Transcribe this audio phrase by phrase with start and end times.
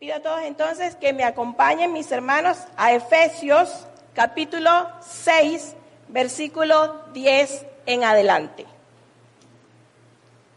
[0.00, 5.74] pido a todos entonces que me acompañen mis hermanos a Efesios capítulo 6,
[6.08, 8.64] versículo 10 en adelante.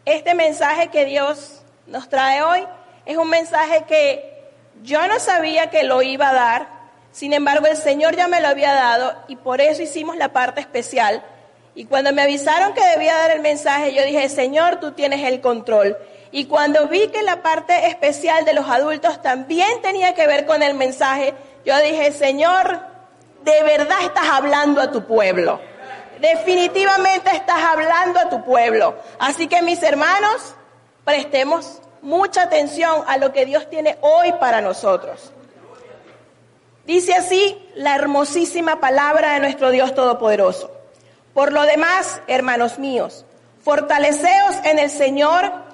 [0.06, 2.66] Este mensaje que Dios nos trae hoy
[3.06, 4.46] es un mensaje que
[4.82, 6.70] yo no sabía que lo iba a dar,
[7.12, 10.62] sin embargo el Señor ya me lo había dado y por eso hicimos la parte
[10.62, 11.22] especial.
[11.76, 15.42] Y cuando me avisaron que debía dar el mensaje, yo dije, Señor, tú tienes el
[15.42, 15.98] control.
[16.34, 20.64] Y cuando vi que la parte especial de los adultos también tenía que ver con
[20.64, 22.80] el mensaje, yo dije, Señor,
[23.44, 25.62] de verdad estás hablando a tu pueblo.
[26.20, 28.96] Definitivamente estás hablando a tu pueblo.
[29.20, 30.56] Así que mis hermanos,
[31.06, 35.32] prestemos mucha atención a lo que Dios tiene hoy para nosotros.
[36.88, 40.72] Dice así la hermosísima palabra de nuestro Dios Todopoderoso.
[41.36, 43.24] Por lo demás, hermanos míos,
[43.64, 45.73] fortaleceos en el Señor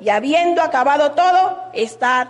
[0.00, 2.28] y habiendo acabado todo, estad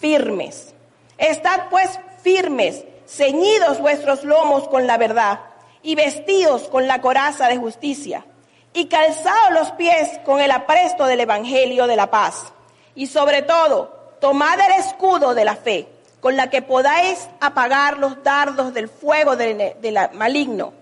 [0.00, 0.74] firmes.
[1.16, 5.40] Estad pues firmes, ceñidos vuestros lomos con la verdad
[5.82, 8.24] y vestidos con la coraza de justicia
[8.72, 12.52] y calzados los pies con el apresto del Evangelio de la paz.
[12.94, 15.88] Y sobre todo, tomad el escudo de la fe,
[16.20, 19.74] con la que podáis apagar los dardos del fuego del,
[20.14, 20.72] maligno.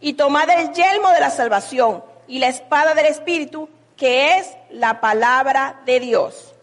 [0.00, 5.00] Y tomad el yelmo de la salvación y la espada del Espíritu, que es la
[5.00, 6.54] palabra de Dios.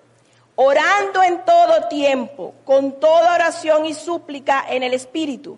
[0.55, 5.57] Orando en todo tiempo, con toda oración y súplica en el Espíritu,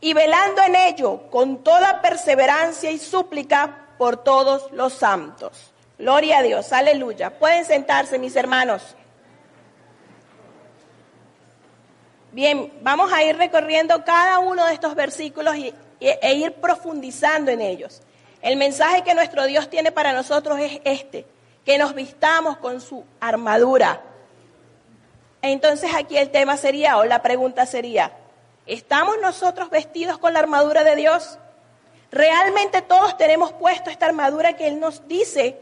[0.00, 5.72] y velando en ello con toda perseverancia y súplica por todos los santos.
[5.98, 7.38] Gloria a Dios, aleluya.
[7.38, 8.82] Pueden sentarse, mis hermanos.
[12.32, 15.56] Bien, vamos a ir recorriendo cada uno de estos versículos
[15.98, 18.02] e ir profundizando en ellos.
[18.42, 21.26] El mensaje que nuestro Dios tiene para nosotros es este,
[21.66, 24.00] que nos vistamos con su armadura.
[25.42, 28.12] Entonces aquí el tema sería, o la pregunta sería,
[28.64, 31.38] ¿estamos nosotros vestidos con la armadura de Dios?
[32.12, 35.60] ¿Realmente todos tenemos puesto esta armadura que Él nos dice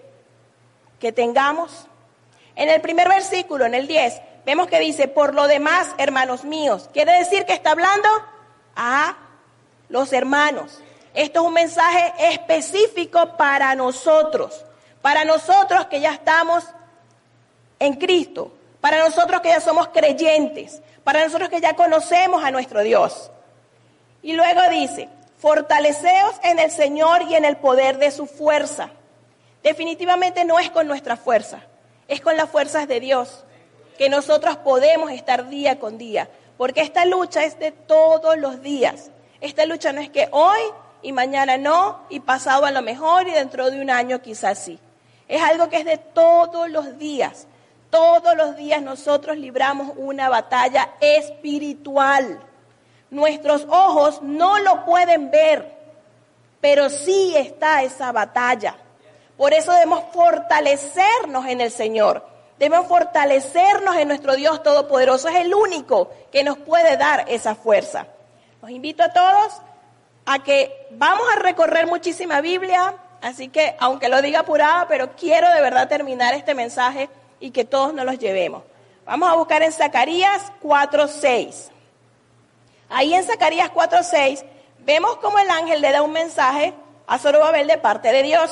[1.00, 1.87] que tengamos?
[2.54, 6.91] En el primer versículo, en el 10, vemos que dice, por lo demás, hermanos míos,
[6.92, 8.09] quiere decir que está hablando
[8.76, 9.16] a
[9.88, 10.81] los hermanos.
[11.15, 14.65] Esto es un mensaje específico para nosotros,
[15.04, 16.65] para nosotros que ya estamos
[17.78, 22.81] en Cristo, para nosotros que ya somos creyentes, para nosotros que ya conocemos a nuestro
[22.81, 23.31] Dios.
[24.22, 28.92] Y luego dice, fortaleceos en el Señor y en el poder de su fuerza.
[29.62, 31.60] Definitivamente no es con nuestra fuerza,
[32.09, 33.44] es con las fuerzas de Dios
[33.98, 39.10] que nosotros podemos estar día con día, porque esta lucha es de todos los días.
[39.42, 40.60] Esta lucha no es que hoy
[41.03, 44.81] y mañana no, y pasado a lo mejor y dentro de un año quizás sí.
[45.29, 47.47] Es algo que es de todos los días.
[47.91, 52.41] Todos los días nosotros libramos una batalla espiritual.
[53.11, 55.73] Nuestros ojos no lo pueden ver,
[56.61, 58.77] pero sí está esa batalla.
[59.37, 62.27] Por eso debemos fortalecernos en el Señor.
[62.59, 65.29] Debemos fortalecernos en nuestro Dios Todopoderoso.
[65.29, 68.07] Es el único que nos puede dar esa fuerza.
[68.63, 69.61] Los invito a todos
[70.27, 75.49] a que vamos a recorrer muchísima Biblia, así que aunque lo diga apurada, pero quiero
[75.51, 77.09] de verdad terminar este mensaje
[77.41, 78.62] y que todos nos los llevemos.
[79.07, 81.71] Vamos a buscar en Zacarías 4.6.
[82.91, 84.45] Ahí en Zacarías 4.6
[84.81, 86.75] vemos como el ángel le da un mensaje
[87.07, 88.51] a Zorobabel de parte de Dios.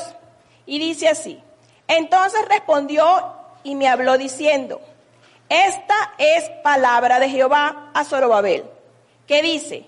[0.65, 1.43] Y dice así,
[1.87, 3.05] entonces respondió
[3.63, 4.81] y me habló diciendo,
[5.51, 8.65] esta es palabra de Jehová a Zorobabel,
[9.27, 9.87] que dice,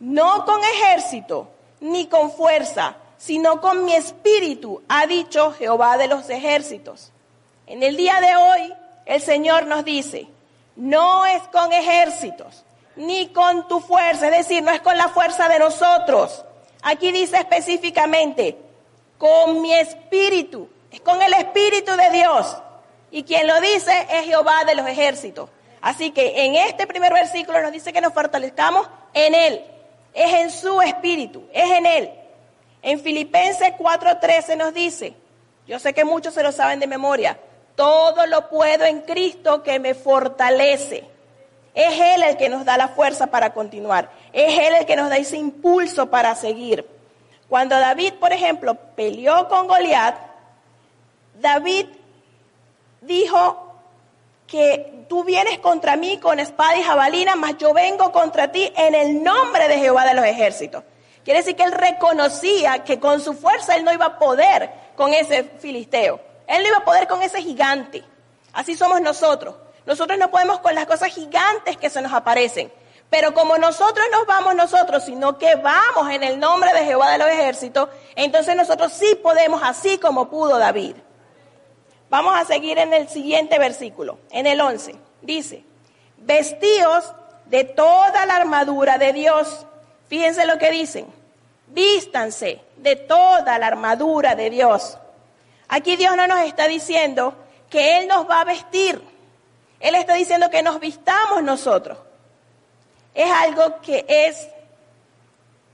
[0.00, 1.48] no con ejército
[1.80, 7.12] ni con fuerza, sino con mi espíritu, ha dicho Jehová de los ejércitos.
[7.66, 8.74] En el día de hoy,
[9.06, 10.26] el Señor nos dice,
[10.76, 12.64] no es con ejércitos,
[12.96, 16.44] ni con tu fuerza, es decir, no es con la fuerza de nosotros.
[16.82, 18.58] Aquí dice específicamente,
[19.18, 22.56] con mi espíritu, es con el espíritu de Dios.
[23.10, 25.48] Y quien lo dice es Jehová de los ejércitos.
[25.80, 29.64] Así que en este primer versículo nos dice que nos fortalezcamos en Él
[30.14, 32.10] es en su espíritu, es en Él.
[32.84, 35.14] En Filipenses 4:13 nos dice,
[35.66, 37.38] yo sé que muchos se lo saben de memoria,
[37.76, 41.08] todo lo puedo en Cristo que me fortalece.
[41.74, 44.10] Es Él el que nos da la fuerza para continuar.
[44.34, 46.86] Es Él el que nos da ese impulso para seguir.
[47.48, 50.16] Cuando David, por ejemplo, peleó con Goliat,
[51.40, 51.86] David
[53.00, 53.76] dijo
[54.46, 58.94] que tú vienes contra mí con espada y jabalina, mas yo vengo contra ti en
[58.94, 60.84] el nombre de Jehová de los ejércitos.
[61.24, 65.14] Quiere decir que él reconocía que con su fuerza él no iba a poder con
[65.14, 66.20] ese filisteo.
[66.46, 68.04] Él no iba a poder con ese gigante.
[68.52, 69.56] Así somos nosotros.
[69.86, 72.70] Nosotros no podemos con las cosas gigantes que se nos aparecen.
[73.10, 77.18] Pero como nosotros no vamos nosotros, sino que vamos en el nombre de Jehová de
[77.18, 80.96] los ejércitos, entonces nosotros sí podemos así como pudo David.
[82.10, 84.96] Vamos a seguir en el siguiente versículo, en el 11.
[85.22, 85.64] Dice,
[86.18, 87.12] vestíos
[87.46, 89.66] de toda la armadura de Dios.
[90.14, 91.06] Fíjense lo que dicen.
[91.66, 94.96] Vístanse de toda la armadura de Dios.
[95.66, 97.34] Aquí Dios no nos está diciendo
[97.68, 99.02] que Él nos va a vestir.
[99.80, 101.98] Él está diciendo que nos vistamos nosotros.
[103.12, 104.46] Es algo que es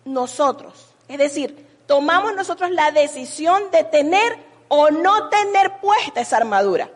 [0.06, 0.86] nosotros.
[1.06, 4.38] Es decir, tomamos nosotros la decisión de tener
[4.68, 6.88] o no tener puesta esa armadura.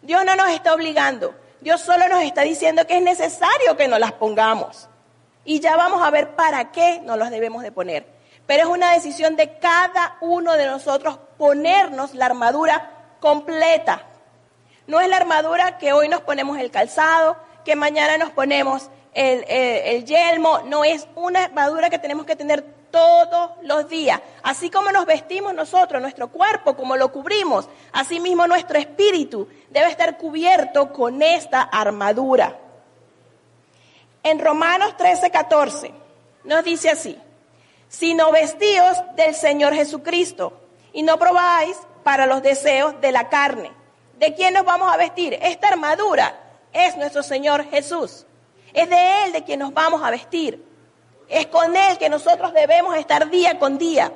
[0.00, 1.34] Dios no nos está obligando.
[1.60, 4.88] Dios solo nos está diciendo que es necesario que nos las pongamos.
[5.48, 8.04] Y ya vamos a ver para qué nos las debemos de poner.
[8.46, 14.02] Pero es una decisión de cada uno de nosotros ponernos la armadura completa.
[14.86, 20.04] No es la armadura que hoy nos ponemos el calzado, que mañana nos ponemos el,
[20.04, 24.20] yelmo, no es una armadura que tenemos que tener todos los días.
[24.42, 29.88] Así como nos vestimos nosotros, nuestro cuerpo, como lo cubrimos, así mismo nuestro espíritu debe
[29.88, 32.67] estar cubierto con esta armadura.
[34.22, 35.92] En Romanos 13, 14
[36.44, 37.18] nos dice así,
[37.88, 40.60] sino vestíos del Señor Jesucristo
[40.92, 43.70] y no probáis para los deseos de la carne
[44.18, 45.38] ¿De quién nos vamos a vestir?
[45.40, 46.34] Esta armadura
[46.72, 48.26] es nuestro Señor Jesús.
[48.74, 50.64] Es de Él de quien nos vamos a vestir.
[51.28, 54.12] Es con Él que nosotros debemos estar día con día.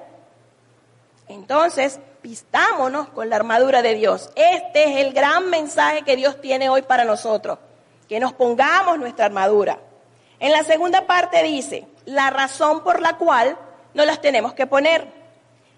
[1.29, 4.31] Entonces, vistámonos con la armadura de Dios.
[4.35, 7.59] Este es el gran mensaje que Dios tiene hoy para nosotros.
[8.09, 9.79] Que nos pongamos nuestra armadura.
[10.43, 13.57] En la segunda parte dice, la razón por la cual
[13.95, 15.07] no las tenemos que poner.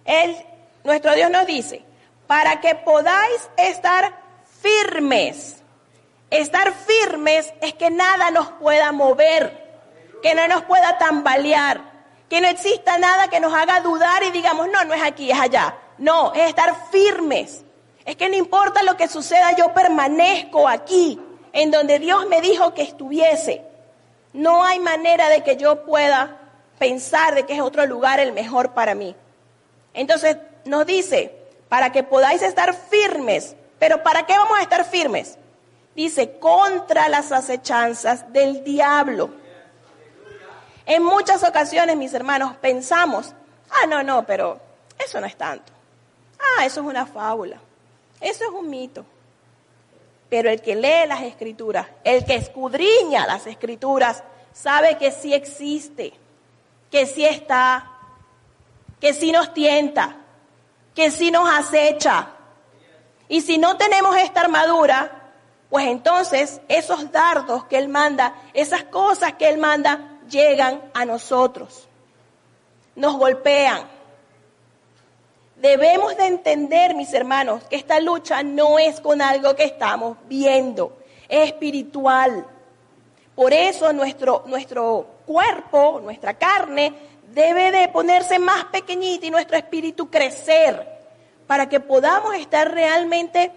[0.07, 0.35] Él,
[0.85, 1.85] nuestro Dios nos dice,
[2.27, 4.15] para que podáis estar
[4.63, 5.63] firmes.
[6.31, 9.83] Estar firmes es que nada nos pueda mover,
[10.23, 11.83] que no nos pueda tambalear,
[12.31, 15.39] que no exista nada que nos haga dudar y digamos, no, no es aquí, es
[15.39, 15.77] allá.
[15.99, 17.67] No, es estar firmes.
[18.07, 21.21] Es que no importa lo que suceda, yo permanezco aquí,
[21.53, 23.74] en donde Dios me dijo que estuviese.
[24.35, 26.39] No hay manera de que yo pueda
[26.79, 29.17] pensar de que es otro lugar el mejor para mí.
[29.95, 31.35] Entonces nos dice,
[31.69, 33.57] para que podáis estar firmes.
[33.79, 35.39] Pero ¿para qué vamos a estar firmes?
[35.95, 39.31] Dice, contra las acechanzas del diablo.
[40.87, 43.33] En muchas ocasiones, mis hermanos, pensamos,
[43.71, 44.61] ah, no, no, pero
[44.99, 45.73] eso no es tanto.
[46.39, 47.59] Ah, eso es una fábula.
[48.21, 49.07] Eso es un mito.
[50.29, 54.23] Pero el que lee las escrituras, el que escudriña las escrituras,
[54.53, 56.13] sabe que sí existe,
[56.91, 57.91] que sí está,
[59.01, 60.17] que sí nos tienta,
[60.95, 62.31] que si nos acecha.
[63.29, 65.25] Y si no tenemos esta armadura,
[65.71, 71.89] pues entonces esos dardos que Él manda, esas cosas que Él manda, llegan a nosotros.
[72.95, 73.89] Nos golpean.
[75.65, 80.99] Debemos de entender, mis hermanos, que esta lucha no es con algo que estamos viendo,
[81.27, 82.47] es espiritual.
[83.35, 86.93] Por eso nuestro, nuestro cuerpo, nuestra carne,
[87.33, 90.87] debe de ponerse más pequeñita y nuestro espíritu crecer
[91.47, 93.51] para que podamos estar realmente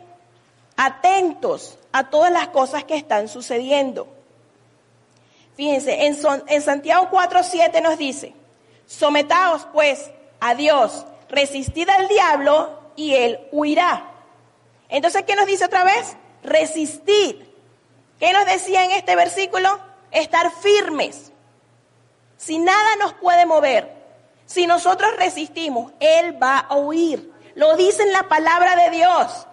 [0.78, 4.08] atentos a todas las cosas que están sucediendo.
[5.58, 8.34] Fíjense, en, en Santiago 4.7 nos dice,
[8.86, 10.10] sometaos pues
[10.40, 14.12] a Dios, resistid al diablo y él huirá.
[14.90, 16.16] Entonces, ¿qué nos dice otra vez?
[16.44, 17.36] Resistid.
[18.20, 19.80] ¿Qué nos decía en este versículo?
[20.12, 21.32] Estar firmes.
[22.38, 23.98] Si nada nos puede mover,
[24.46, 27.32] si nosotros resistimos, Él va a huir.
[27.56, 29.46] Lo dice en la palabra de Dios.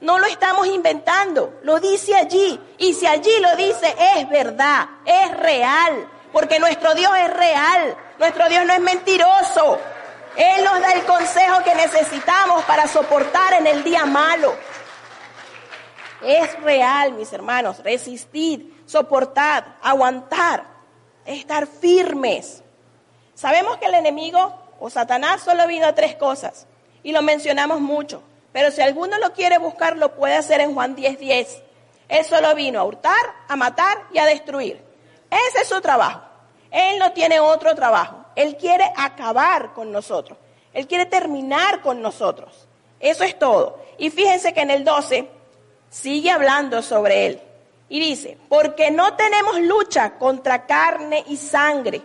[0.00, 2.58] No lo estamos inventando, lo dice allí.
[2.78, 6.08] Y si allí lo dice, es verdad, es real.
[6.32, 9.78] Porque nuestro Dios es real, nuestro Dios no es mentiroso.
[10.36, 14.54] Él nos da el consejo que necesitamos para soportar en el día malo.
[16.22, 20.70] Es real, mis hermanos, resistir, soportar, aguantar
[21.24, 22.62] estar firmes.
[23.34, 26.66] Sabemos que el enemigo o Satanás solo vino a tres cosas
[27.02, 28.22] y lo mencionamos mucho,
[28.52, 31.62] pero si alguno lo quiere buscar lo puede hacer en Juan 10:10.
[32.08, 34.82] Él solo vino a hurtar, a matar y a destruir.
[35.30, 36.22] Ese es su trabajo.
[36.70, 38.19] Él no tiene otro trabajo.
[38.36, 40.38] Él quiere acabar con nosotros.
[40.72, 42.68] Él quiere terminar con nosotros.
[43.00, 43.80] Eso es todo.
[43.98, 45.28] Y fíjense que en el 12
[45.88, 47.40] sigue hablando sobre él.
[47.88, 52.02] Y dice, porque no tenemos lucha contra carne y sangre,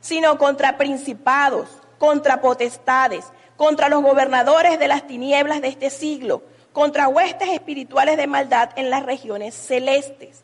[0.00, 1.68] sino contra principados,
[1.98, 3.24] contra potestades,
[3.56, 6.42] contra los gobernadores de las tinieblas de este siglo,
[6.72, 10.42] contra huestes espirituales de maldad en las regiones celestes.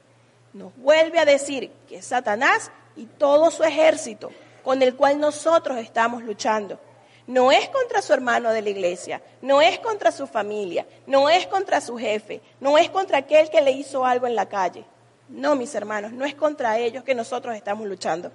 [0.55, 4.31] Nos vuelve a decir que Satanás y todo su ejército
[4.63, 6.79] con el cual nosotros estamos luchando.
[7.27, 11.47] No es contra su hermano de la iglesia, no es contra su familia, no es
[11.47, 14.85] contra su jefe, no es contra aquel que le hizo algo en la calle.
[15.29, 18.33] No, mis hermanos, no es contra ellos que nosotros estamos luchando.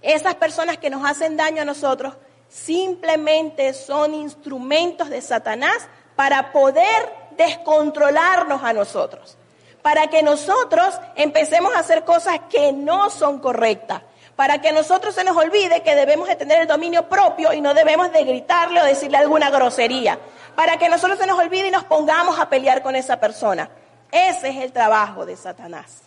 [0.00, 2.14] Esas personas que nos hacen daño a nosotros
[2.48, 9.36] simplemente son instrumentos de Satanás para poder descontrolarnos a nosotros,
[9.82, 14.02] para que nosotros empecemos a hacer cosas que no son correctas,
[14.36, 17.72] para que nosotros se nos olvide que debemos de tener el dominio propio y no
[17.72, 20.18] debemos de gritarle o decirle alguna grosería,
[20.54, 23.70] para que nosotros se nos olvide y nos pongamos a pelear con esa persona.
[24.12, 26.02] Ese es el trabajo de Satanás.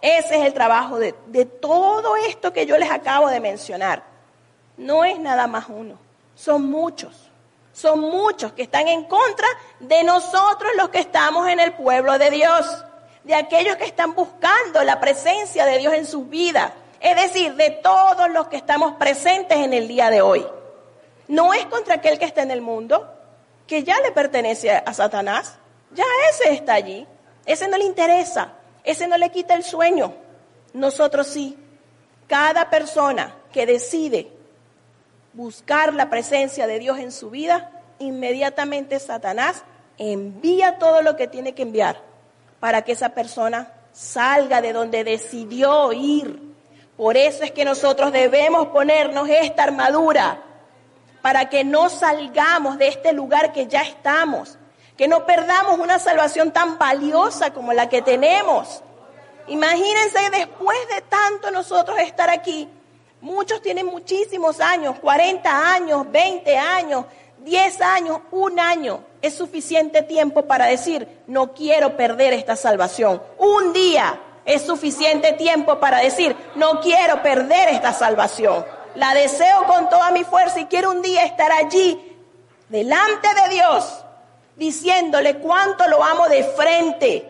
[0.00, 4.02] Ese es el trabajo de, de todo esto que yo les acabo de mencionar.
[4.76, 5.98] No es nada más uno,
[6.34, 7.28] son muchos.
[7.72, 9.46] Son muchos que están en contra
[9.80, 12.84] de nosotros los que estamos en el pueblo de Dios,
[13.24, 17.70] de aquellos que están buscando la presencia de Dios en sus vidas, es decir, de
[17.70, 20.46] todos los que estamos presentes en el día de hoy.
[21.28, 23.12] No es contra aquel que está en el mundo,
[23.66, 25.58] que ya le pertenece a Satanás,
[25.92, 27.06] ya ese está allí,
[27.44, 28.52] ese no le interesa,
[28.84, 30.14] ese no le quita el sueño.
[30.72, 31.58] Nosotros sí.
[32.28, 34.30] Cada persona que decide
[35.32, 39.64] buscar la presencia de Dios en su vida, inmediatamente Satanás
[39.98, 42.00] envía todo lo que tiene que enviar
[42.60, 46.51] para que esa persona salga de donde decidió ir.
[47.02, 50.40] Por eso es que nosotros debemos ponernos esta armadura
[51.20, 54.56] para que no salgamos de este lugar que ya estamos,
[54.96, 58.84] que no perdamos una salvación tan valiosa como la que tenemos.
[59.48, 62.68] Imagínense después de tanto nosotros estar aquí,
[63.20, 67.06] Muchos tienen muchísimos años, 40 años, 20 años,
[67.38, 69.04] 10 años, un año.
[69.20, 73.20] Es suficiente tiempo para decir, no quiero perder esta salvación.
[73.38, 78.64] Un día es suficiente tiempo para decir, no quiero perder esta salvación.
[78.94, 82.16] La deseo con toda mi fuerza y quiero un día estar allí,
[82.68, 84.04] delante de Dios,
[84.56, 87.28] diciéndole cuánto lo amo de frente,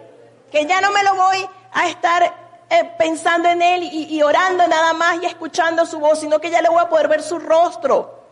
[0.51, 2.23] que ya no me lo voy a estar
[2.71, 6.63] eh, pensando en Él y, orando nada más y escuchando su voz, sino que ya
[6.63, 8.23] le voy a poder ver su rostro.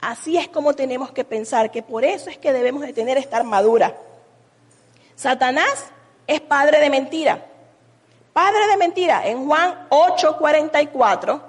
[0.00, 3.38] Así es como tenemos que pensar, que por eso es que debemos de tener esta
[3.38, 3.96] armadura.
[5.14, 5.86] Satanás
[6.26, 7.46] es padre de mentira.
[8.32, 9.26] Padre de mentira.
[9.26, 11.40] En Juan 8:44,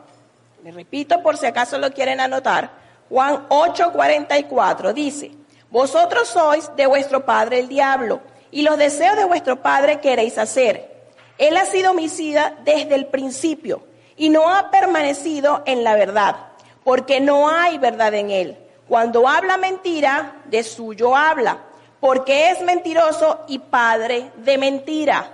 [0.63, 2.71] le repito por si acaso lo quieren anotar,
[3.09, 5.31] Juan 8:44 dice,
[5.69, 8.21] vosotros sois de vuestro padre el diablo,
[8.51, 10.91] y los deseos de vuestro padre queréis hacer.
[11.37, 13.83] Él ha sido homicida desde el principio
[14.15, 16.35] y no ha permanecido en la verdad,
[16.83, 18.57] porque no hay verdad en él.
[18.87, 21.57] Cuando habla mentira, de suyo habla,
[21.99, 25.31] porque es mentiroso y padre de mentira.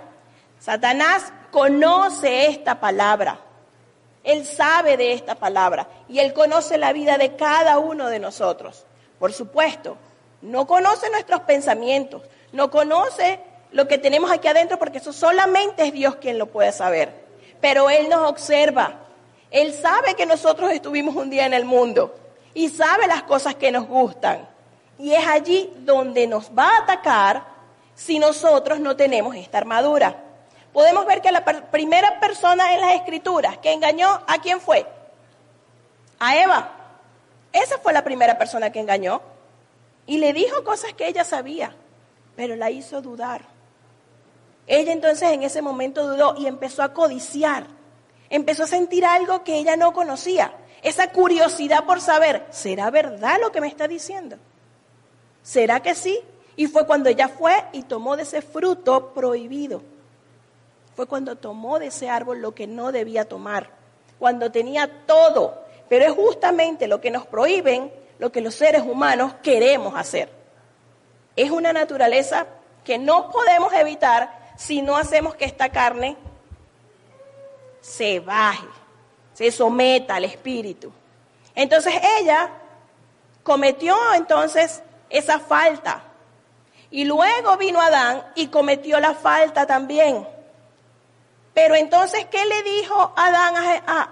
[0.58, 3.38] Satanás conoce esta palabra.
[4.22, 8.84] Él sabe de esta palabra y él conoce la vida de cada uno de nosotros.
[9.18, 9.96] Por supuesto,
[10.42, 13.40] no conoce nuestros pensamientos, no conoce
[13.72, 17.12] lo que tenemos aquí adentro, porque eso solamente es Dios quien lo puede saber.
[17.60, 18.94] Pero Él nos observa.
[19.50, 22.14] Él sabe que nosotros estuvimos un día en el mundo
[22.54, 24.48] y sabe las cosas que nos gustan.
[24.98, 27.44] Y es allí donde nos va a atacar
[27.94, 30.16] si nosotros no tenemos esta armadura.
[30.72, 34.86] Podemos ver que la primera persona en las escrituras que engañó, ¿a quién fue?
[36.18, 36.72] A Eva.
[37.52, 39.20] Esa fue la primera persona que engañó.
[40.06, 41.74] Y le dijo cosas que ella sabía,
[42.36, 43.42] pero la hizo dudar.
[44.66, 47.66] Ella entonces en ese momento dudó y empezó a codiciar.
[48.28, 50.52] Empezó a sentir algo que ella no conocía.
[50.82, 54.36] Esa curiosidad por saber, ¿será verdad lo que me está diciendo?
[55.42, 56.20] ¿Será que sí?
[56.56, 59.82] Y fue cuando ella fue y tomó de ese fruto prohibido.
[60.94, 63.70] Fue cuando tomó de ese árbol lo que no debía tomar.
[64.18, 65.62] Cuando tenía todo.
[65.88, 70.30] Pero es justamente lo que nos prohíben, lo que los seres humanos queremos hacer.
[71.36, 72.46] Es una naturaleza
[72.84, 76.16] que no podemos evitar si no hacemos que esta carne
[77.80, 78.66] se baje,
[79.32, 80.92] se someta al espíritu.
[81.54, 82.50] Entonces ella
[83.42, 86.02] cometió entonces esa falta.
[86.90, 90.26] Y luego vino Adán y cometió la falta también.
[91.54, 93.54] Pero entonces, ¿qué le dijo Adán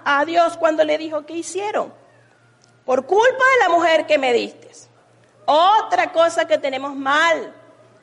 [0.05, 1.93] a, Dios cuando le dijo que hicieron?
[2.85, 4.69] Por culpa de la mujer que me diste.
[5.45, 7.55] Otra cosa que tenemos mal,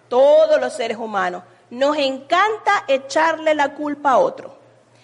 [0.09, 4.57] todos los seres humanos, nos encanta echarle la culpa a otro.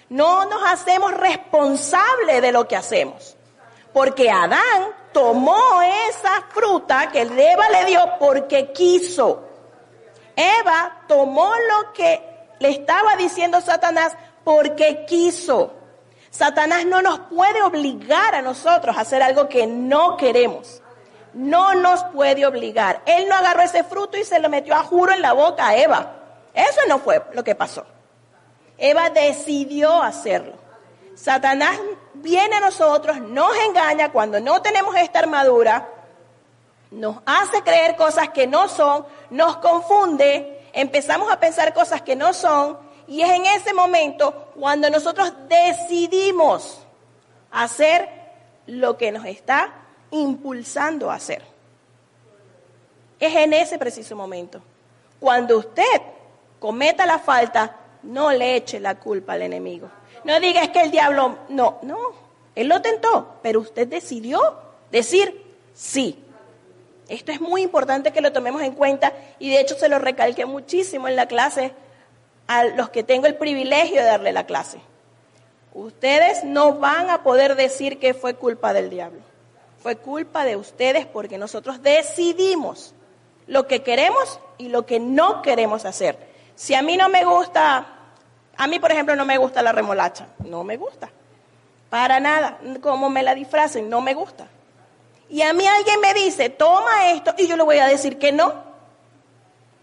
[0.08, 3.36] No nos hacemos responsables de lo que hacemos.
[3.92, 9.44] Porque Adán tomó esa fruta que Eva le dio porque quiso.
[10.34, 12.31] Eva tomó lo que
[12.62, 15.74] le estaba diciendo Satanás porque quiso.
[16.30, 20.80] Satanás no nos puede obligar a nosotros a hacer algo que no queremos.
[21.34, 23.02] No nos puede obligar.
[23.04, 25.76] Él no agarró ese fruto y se lo metió a juro en la boca a
[25.76, 26.14] Eva.
[26.54, 27.84] Eso no fue lo que pasó.
[28.78, 30.54] Eva decidió hacerlo.
[31.14, 31.78] Satanás
[32.14, 35.88] viene a nosotros, nos engaña cuando no tenemos esta armadura,
[36.90, 42.32] nos hace creer cosas que no son, nos confunde, empezamos a pensar cosas que no
[42.32, 46.78] son, y es en ese momento cuando nosotros decidimos
[47.50, 48.08] hacer
[48.66, 49.72] lo que nos está
[50.10, 51.42] impulsando a hacer.
[53.18, 54.60] Es en ese preciso momento.
[55.20, 56.02] Cuando usted
[56.58, 59.88] cometa la falta, no le eche la culpa al enemigo.
[60.24, 61.98] No diga es que el diablo, no, no,
[62.54, 64.40] él lo tentó, pero usted decidió
[64.90, 66.24] decir sí.
[67.12, 70.46] Esto es muy importante que lo tomemos en cuenta y de hecho se lo recalqué
[70.46, 71.72] muchísimo en la clase
[72.46, 74.78] a los que tengo el privilegio de darle la clase.
[75.74, 79.20] Ustedes no van a poder decir que fue culpa del diablo.
[79.82, 82.94] Fue culpa de ustedes porque nosotros decidimos
[83.46, 86.16] lo que queremos y lo que no queremos hacer.
[86.54, 87.86] Si a mí no me gusta
[88.56, 90.28] a mí, por ejemplo, no me gusta la remolacha.
[90.44, 91.10] No me gusta.
[91.90, 92.58] Para nada.
[92.80, 94.46] Como me la disfracen, no me gusta.
[95.32, 98.32] Y a mí alguien me dice, toma esto, y yo le voy a decir que
[98.32, 98.52] no.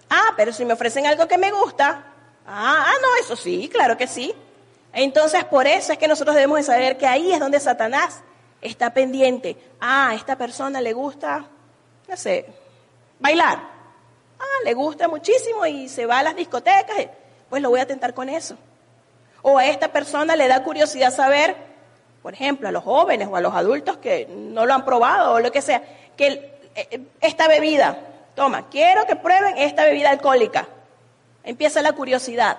[0.07, 2.03] Ah, pero si me ofrecen algo que me gusta,
[2.45, 4.31] ah, ah, no, eso sí, claro que sí.
[4.93, 8.21] Entonces, por eso es que nosotros debemos de saber que ahí es donde Satanás
[8.61, 9.57] está pendiente.
[9.81, 11.47] Ah, esta persona le gusta,
[12.07, 12.45] no sé,
[13.17, 13.57] bailar.
[14.39, 17.07] Ah, le gusta muchísimo y se va a las discotecas
[17.49, 18.55] pues lo voy a tentar con eso.
[19.41, 21.55] O a esta persona le da curiosidad saber,
[22.21, 25.39] por ejemplo, a los jóvenes o a los adultos que no lo han probado o
[25.39, 25.81] lo que sea,
[26.17, 27.97] que eh, esta bebida,
[28.35, 30.67] toma, quiero que prueben esta bebida alcohólica.
[31.43, 32.57] Empieza la curiosidad.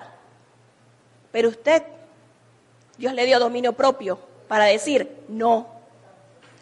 [1.31, 1.83] Pero usted,
[2.97, 5.67] Dios le dio dominio propio para decir no.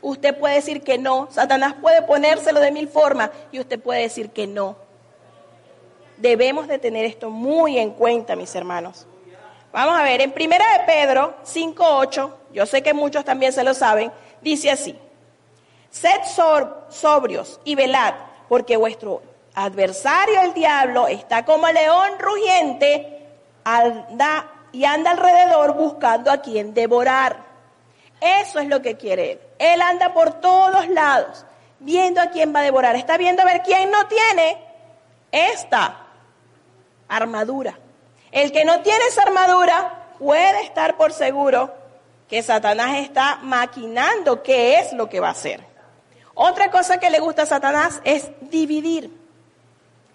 [0.01, 1.27] Usted puede decir que no.
[1.31, 4.75] Satanás puede ponérselo de mil formas y usted puede decir que no.
[6.17, 9.07] Debemos de tener esto muy en cuenta, mis hermanos.
[9.71, 13.73] Vamos a ver, en Primera de Pedro 5.8, yo sé que muchos también se lo
[13.73, 14.97] saben, dice así,
[15.91, 16.21] Sed
[16.89, 18.13] sobrios y velad,
[18.47, 19.21] porque vuestro
[19.55, 23.19] adversario el diablo está como león rugiente
[23.63, 27.37] anda, y anda alrededor buscando a quien devorar.
[28.21, 29.39] Eso es lo que quiere él.
[29.57, 31.45] Él anda por todos lados,
[31.79, 32.95] viendo a quién va a devorar.
[32.95, 34.57] Está viendo a ver quién no tiene
[35.31, 36.05] esta
[37.07, 37.77] armadura.
[38.31, 41.73] El que no tiene esa armadura puede estar por seguro
[42.27, 45.61] que Satanás está maquinando qué es lo que va a hacer.
[46.35, 49.11] Otra cosa que le gusta a Satanás es dividir.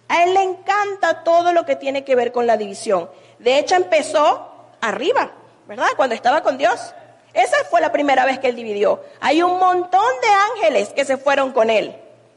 [0.09, 3.11] A él le encanta todo lo que tiene que ver con la división.
[3.38, 4.48] De hecho, empezó
[4.81, 5.33] arriba,
[5.66, 5.88] ¿verdad?
[5.96, 6.94] Cuando estaba con Dios.
[7.33, 9.03] Esa fue la primera vez que él dividió.
[9.20, 11.96] Hay un montón de ángeles que se fueron con él.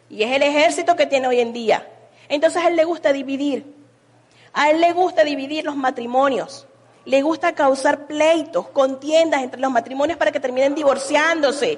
[0.10, 1.88] Y es el ejército que tiene hoy en día.
[2.30, 3.77] Entonces a él le gusta dividir.
[4.58, 6.66] A él le gusta dividir los matrimonios.
[7.06, 11.78] Le gusta causar pleitos, contiendas entre los matrimonios para que terminen divorciándose.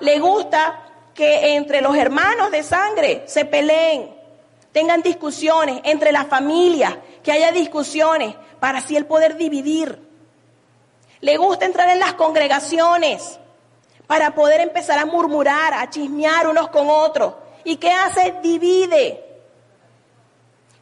[0.00, 0.82] Le gusta
[1.14, 4.14] que entre los hermanos de sangre se peleen,
[4.70, 9.98] tengan discusiones entre las familias, que haya discusiones para así el poder dividir.
[11.22, 13.40] Le gusta entrar en las congregaciones
[14.06, 17.32] para poder empezar a murmurar, a chismear unos con otros.
[17.64, 18.34] ¿Y qué hace?
[18.42, 19.23] Divide.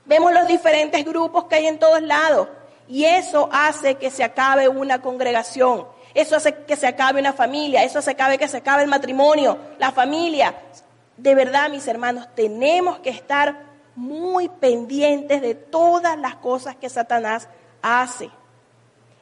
[0.05, 2.49] Vemos los diferentes grupos que hay en todos lados
[2.88, 7.85] y eso hace que se acabe una congregación, eso hace que se acabe una familia,
[7.85, 10.55] eso hace que se acabe el matrimonio, la familia.
[11.17, 13.57] De verdad, mis hermanos, tenemos que estar
[13.95, 17.49] muy pendientes de todas las cosas que Satanás
[17.81, 18.31] hace.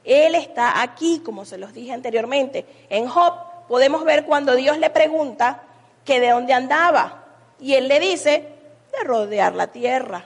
[0.04, 2.64] Él está aquí, como se los dije anteriormente.
[2.88, 3.34] En Job
[3.68, 5.62] podemos ver cuando Dios le pregunta
[6.04, 7.24] que de dónde andaba.
[7.60, 8.48] Y él le dice,
[8.92, 10.24] de rodear la tierra.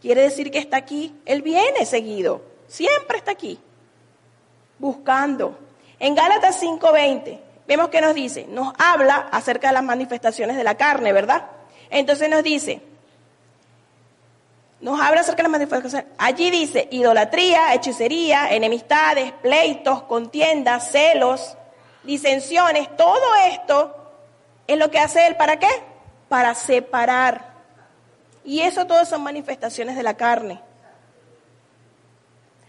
[0.00, 1.14] Quiere decir que está aquí.
[1.24, 2.42] Él viene seguido.
[2.66, 3.58] Siempre está aquí.
[4.78, 5.58] Buscando.
[5.98, 10.76] En Gálatas 5:20 vemos que nos dice, nos habla acerca de las manifestaciones de la
[10.76, 11.46] carne, ¿verdad?
[11.90, 12.80] Entonces nos dice,
[14.80, 16.06] nos habla acerca de las manifestaciones.
[16.18, 21.56] Allí dice idolatría, hechicería, enemistades, pleitos, contiendas, celos,
[22.04, 22.94] disensiones.
[22.96, 23.96] Todo esto
[24.66, 25.68] es lo que hace él para qué?
[26.28, 27.55] Para separar.
[28.46, 30.62] Y eso todo son manifestaciones de la carne.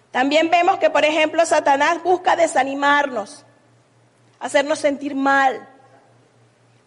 [0.10, 3.46] También vemos que, por ejemplo, Satanás busca desanimarnos,
[4.40, 5.70] hacernos sentir mal.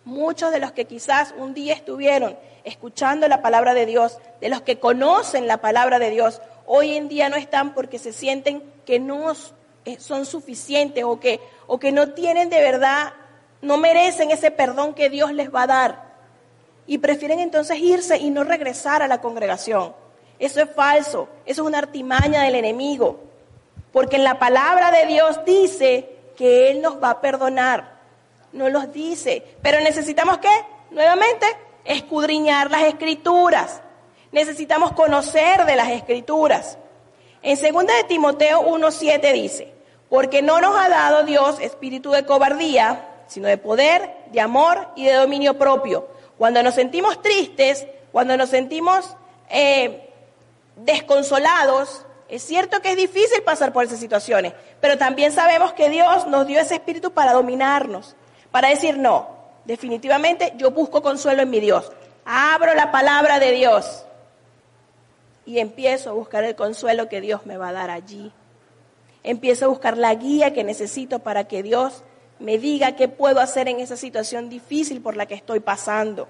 [0.04, 4.62] Muchos de los que quizás un día estuvieron escuchando la palabra de Dios, de los
[4.62, 8.98] que conocen la palabra de Dios, hoy en día no están porque se sienten que
[8.98, 9.32] no
[9.84, 13.12] eh, son suficientes o que, o que no tienen de verdad,
[13.62, 16.09] no merecen ese perdón que Dios les va a dar.
[16.90, 19.94] Y prefieren entonces irse y no regresar a la congregación.
[20.40, 23.20] Eso es falso, eso es una artimaña del enemigo.
[23.92, 28.00] Porque en la palabra de Dios dice que Él nos va a perdonar.
[28.52, 29.40] No los dice.
[29.62, 30.50] Pero necesitamos qué?
[30.90, 31.46] Nuevamente,
[31.84, 33.82] escudriñar las escrituras.
[34.32, 36.76] Necesitamos conocer de las escrituras.
[37.40, 39.72] En 2 de Timoteo 1.7 dice,
[40.08, 45.04] porque no nos ha dado Dios espíritu de cobardía, sino de poder, de amor y
[45.04, 46.18] de dominio propio.
[46.40, 49.14] Cuando nos sentimos tristes, cuando nos sentimos
[49.50, 50.08] eh,
[50.74, 56.26] desconsolados, es cierto que es difícil pasar por esas situaciones, pero también sabemos que Dios
[56.28, 58.16] nos dio ese espíritu para dominarnos,
[58.50, 59.28] para decir no,
[59.66, 61.92] definitivamente yo busco consuelo en mi Dios.
[62.24, 64.06] Abro la palabra de Dios
[65.44, 68.32] y empiezo a buscar el consuelo que Dios me va a dar allí.
[69.22, 72.02] Empiezo a buscar la guía que necesito para que Dios
[72.40, 76.26] me diga qué puedo hacer en esa situación difícil por la que estoy pasando.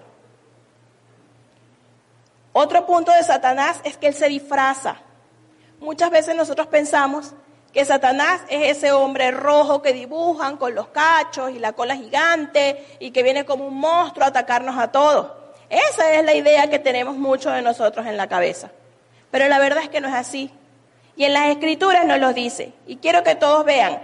[2.52, 4.96] Otro punto de Satanás es que él se disfraza.
[5.78, 7.32] Muchas veces nosotros pensamos
[7.72, 12.84] que Satanás es ese hombre rojo que dibujan con los cachos y la cola gigante
[12.98, 15.30] y que viene como un monstruo a atacarnos a todos.
[15.70, 18.72] Esa es la idea que tenemos muchos de nosotros en la cabeza.
[19.30, 20.50] Pero la verdad es que no es así.
[21.14, 22.72] Y en las escrituras nos lo dice.
[22.88, 24.02] Y quiero que todos vean.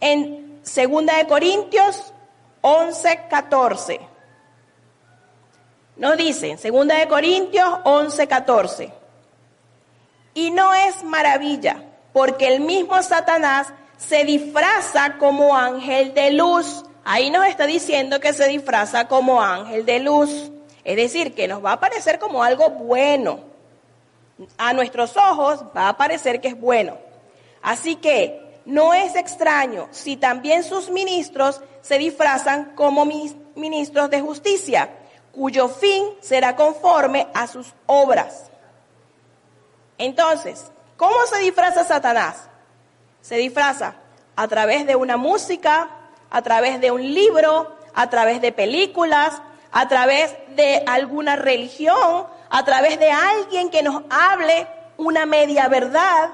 [0.00, 2.12] En 2 de Corintios
[2.60, 4.00] 11, 14.
[5.96, 8.92] Nos dice, en 2 de Corintios 11, 14.
[10.34, 16.84] Y no es maravilla porque el mismo Satanás se disfraza como ángel de luz.
[17.04, 20.50] Ahí nos está diciendo que se disfraza como ángel de luz.
[20.84, 23.40] Es decir, que nos va a parecer como algo bueno.
[24.56, 26.96] A nuestros ojos va a parecer que es bueno.
[27.60, 33.04] Así que no es extraño si también sus ministros se disfrazan como
[33.56, 34.90] ministros de justicia,
[35.32, 38.50] cuyo fin será conforme a sus obras.
[39.98, 42.48] Entonces, ¿Cómo se disfraza Satanás?
[43.22, 43.94] Se disfraza
[44.34, 45.88] a través de una música,
[46.28, 52.64] a través de un libro, a través de películas, a través de alguna religión, a
[52.64, 56.30] través de alguien que nos hable una media verdad.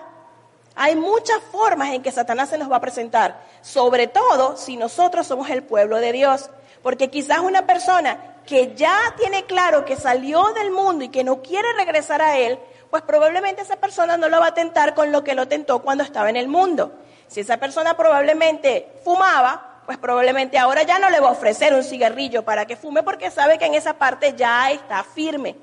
[0.76, 5.26] Hay muchas formas en que Satanás se nos va a presentar, sobre todo si nosotros
[5.26, 6.50] somos el pueblo de Dios.
[6.82, 11.42] Porque quizás una persona que ya tiene claro que salió del mundo y que no
[11.42, 12.58] quiere regresar a él,
[12.90, 16.04] pues probablemente esa persona no lo va a tentar con lo que lo tentó cuando
[16.04, 16.92] estaba en el mundo.
[17.28, 21.84] Si esa persona probablemente fumaba, pues probablemente ahora ya no le va a ofrecer un
[21.84, 25.56] cigarrillo para que fume porque sabe que en esa parte ya está firme.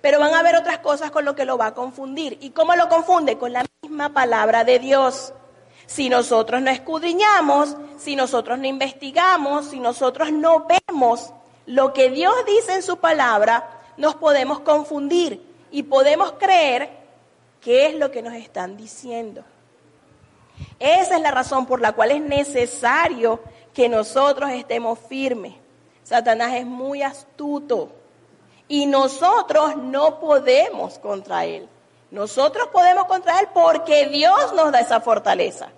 [0.00, 2.38] Pero van a haber otras cosas con lo que lo va a confundir.
[2.40, 3.36] ¿Y cómo lo confunde?
[3.38, 5.34] Con la misma palabra de Dios.
[5.86, 11.32] Si nosotros no escudriñamos, si nosotros no investigamos, si nosotros no vemos
[11.66, 16.90] lo que Dios dice en su palabra, nos podemos confundir y podemos creer
[17.60, 19.44] qué es lo que nos están diciendo.
[20.78, 23.40] Esa es la razón por la cual es necesario
[23.74, 25.54] que nosotros estemos firmes.
[26.02, 27.92] Satanás es muy astuto
[28.70, 31.68] y nosotros no podemos contra él.
[32.12, 35.70] Nosotros podemos contra él porque Dios nos da esa fortaleza,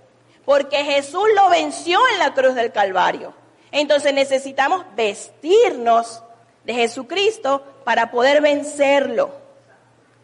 [0.44, 3.32] porque Jesús lo venció en la cruz del Calvario.
[3.70, 6.22] Entonces necesitamos vestirnos
[6.64, 9.30] de Jesucristo para poder vencerlo.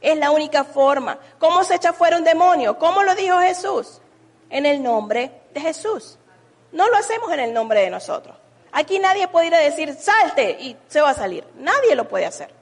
[0.02, 1.18] Es la única forma.
[1.38, 2.78] ¿Cómo se echa fuera un demonio?
[2.78, 4.02] ¿Cómo lo dijo Jesús?
[4.50, 6.18] En el nombre de Jesús.
[6.72, 8.36] No lo hacemos en el nombre de nosotros.
[8.72, 11.44] Aquí nadie puede ir a decir, salte y se va a salir.
[11.56, 12.57] Nadie lo puede hacer.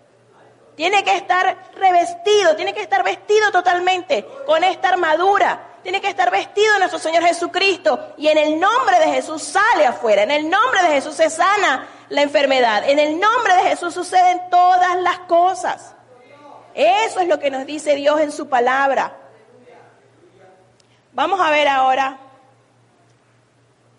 [0.76, 5.78] Tiene que estar revestido, tiene que estar vestido totalmente con esta armadura.
[5.82, 8.14] Tiene que estar vestido nuestro Señor Jesucristo.
[8.18, 10.22] Y en el nombre de Jesús sale afuera.
[10.22, 12.88] En el nombre de Jesús se sana la enfermedad.
[12.88, 15.94] En el nombre de Jesús suceden todas las cosas.
[16.74, 19.16] Eso es lo que nos dice Dios en su palabra.
[21.12, 22.18] Vamos a ver ahora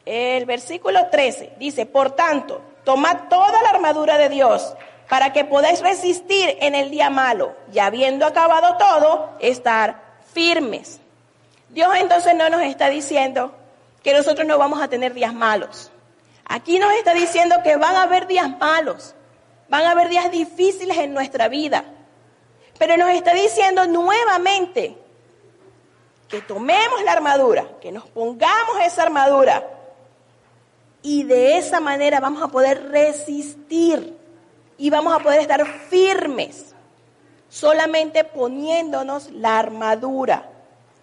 [0.05, 1.53] el versículo 13.
[1.57, 4.75] Dice, por tanto, tomad toda la armadura de Dios
[5.09, 10.01] para que podáis resistir en el día malo y habiendo acabado todo, estar
[10.33, 10.99] firmes.
[11.69, 13.53] Dios entonces no nos está diciendo
[14.03, 15.91] que nosotros no vamos a tener días malos.
[16.45, 19.15] Aquí nos está diciendo que van a haber días malos,
[19.69, 21.83] van a haber días difíciles en nuestra vida.
[22.77, 24.97] Pero nos está diciendo nuevamente
[26.27, 29.65] que tomemos la armadura, que nos pongamos esa armadura
[31.01, 34.16] y de esa manera vamos a poder resistir
[34.77, 36.75] y vamos a poder estar firmes
[37.49, 40.49] solamente poniéndonos la armadura.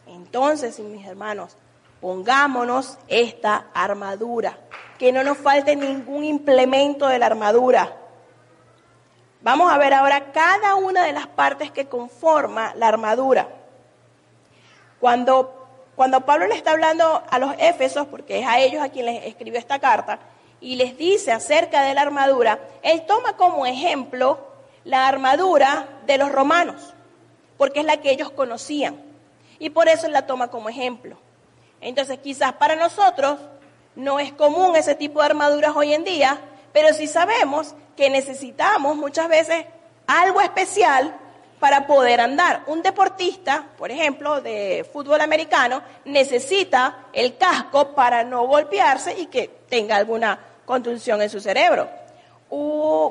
[0.07, 1.57] Entonces, mis hermanos,
[2.01, 4.59] pongámonos esta armadura,
[4.99, 7.97] que no nos falte ningún implemento de la armadura.
[9.43, 13.49] Vamos a ver ahora cada una de las partes que conforma la armadura.
[15.01, 19.07] Cuando, cuando Pablo le está hablando a los Éfesos, porque es a ellos a quien
[19.07, 20.19] les escribió esta carta,
[20.61, 24.39] y les dice acerca de la armadura, él toma como ejemplo
[24.85, 26.95] la armadura de los romanos,
[27.57, 29.01] porque es la que ellos conocían.
[29.59, 31.17] Y por eso la toma como ejemplo.
[31.81, 33.39] Entonces quizás para nosotros
[33.95, 36.41] no es común ese tipo de armaduras hoy en día,
[36.73, 39.67] pero sí sabemos que necesitamos muchas veces
[40.07, 41.15] algo especial
[41.65, 42.61] para poder andar.
[42.67, 49.49] Un deportista, por ejemplo, de fútbol americano, necesita el casco para no golpearse y que
[49.71, 51.89] tenga alguna contunción en su cerebro.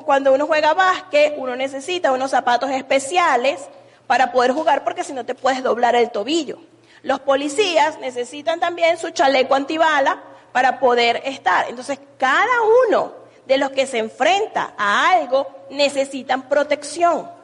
[0.06, 3.60] cuando uno juega básquet, uno necesita unos zapatos especiales
[4.06, 6.60] para poder jugar porque si no te puedes doblar el tobillo.
[7.02, 11.68] Los policías necesitan también su chaleco antibala para poder estar.
[11.68, 13.14] Entonces, cada uno
[13.46, 17.34] de los que se enfrenta a algo necesitan protección.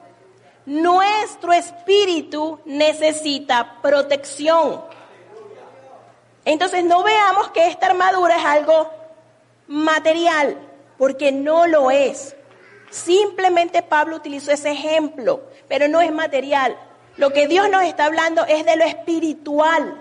[0.67, 4.83] Nuestro espíritu necesita protección.
[6.45, 8.91] Entonces, no veamos que esta armadura es algo
[9.67, 10.57] material,
[10.99, 12.37] porque no lo es.
[12.91, 16.77] Simplemente Pablo utilizó ese ejemplo, pero no es material.
[17.17, 19.97] Lo que Dios nos está hablando es de lo espiritual.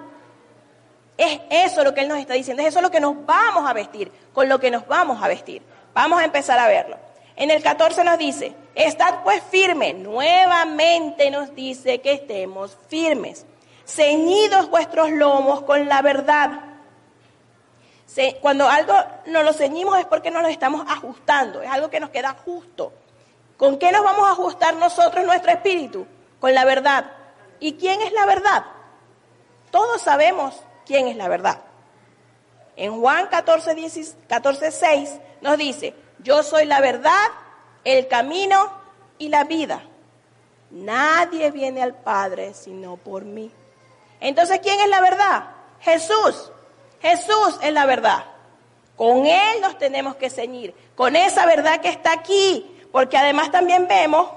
[1.18, 3.74] Es eso lo que Él nos está diciendo, es eso lo que nos vamos a
[3.74, 5.62] vestir, con lo que nos vamos a vestir.
[5.94, 6.98] Vamos a empezar a verlo.
[7.36, 9.96] En el 14 nos dice, estad pues firmes.
[9.96, 13.46] Nuevamente nos dice que estemos firmes.
[13.86, 16.70] Ceñidos vuestros lomos con la verdad
[18.42, 18.94] cuando algo
[19.28, 22.92] nos lo ceñimos es porque nos lo estamos ajustando, es algo que nos queda justo.
[23.58, 26.08] ¿Con qué nos vamos a ajustar nosotros nuestro espíritu?
[26.40, 27.12] Con la verdad.
[27.60, 28.66] ¿Y quién es la verdad?
[29.70, 31.62] Todos sabemos quién es la verdad.
[32.76, 33.76] En Juan 14,
[34.28, 37.28] 14 6 nos dice, yo soy la verdad,
[37.90, 38.72] el camino
[39.18, 39.82] y la vida.
[40.72, 43.52] Nadie viene al Padre sino por mí.
[44.20, 45.46] Entonces, ¿quién es la verdad?
[45.82, 46.52] Jesús.
[47.02, 48.26] Jesús es la verdad.
[48.96, 53.88] Con Él nos tenemos que ceñir, con esa verdad que está aquí, porque además también
[53.88, 54.30] vemos,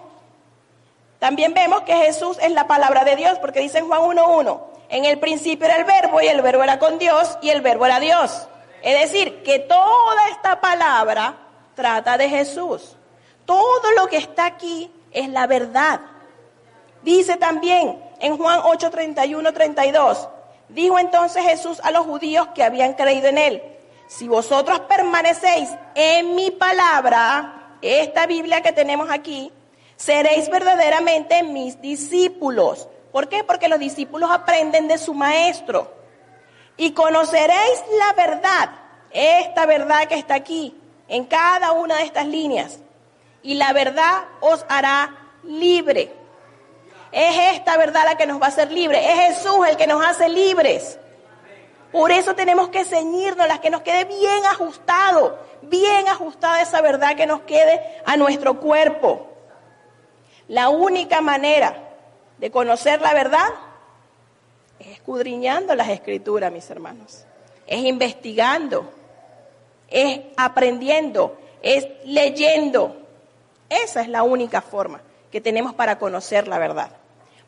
[1.18, 5.04] también vemos que Jesús es la palabra de Dios, porque dice en Juan 1.1, en
[5.04, 7.98] el principio era el verbo y el verbo era con Dios y el verbo era
[7.98, 8.46] Dios.
[8.82, 11.34] Es decir, que toda esta palabra
[11.74, 12.96] trata de Jesús.
[13.46, 16.00] Todo lo que está aquí es la verdad.
[17.02, 20.28] Dice también en Juan 8, 32,
[20.68, 23.62] Dijo entonces Jesús a los judíos que habían creído en él,
[24.06, 29.52] si vosotros permanecéis en mi palabra, esta Biblia que tenemos aquí,
[29.96, 32.88] seréis verdaderamente mis discípulos.
[33.10, 33.44] ¿Por qué?
[33.44, 35.92] Porque los discípulos aprenden de su maestro.
[36.78, 38.70] Y conoceréis la verdad,
[39.10, 40.74] esta verdad que está aquí,
[41.08, 42.78] en cada una de estas líneas.
[43.42, 46.12] Y la verdad os hará libre.
[47.10, 49.04] Es esta verdad la que nos va a hacer libres.
[49.04, 50.98] Es Jesús el que nos hace libres.
[51.92, 57.16] Por eso tenemos que ceñirnos, las que nos quede bien ajustado, bien ajustada esa verdad
[57.16, 59.28] que nos quede a nuestro cuerpo.
[60.48, 61.76] La única manera
[62.38, 63.46] de conocer la verdad
[64.78, 67.24] es escudriñando las escrituras, mis hermanos.
[67.66, 68.90] Es investigando,
[69.88, 73.01] es aprendiendo, es leyendo.
[73.72, 76.90] Esa es la única forma que tenemos para conocer la verdad.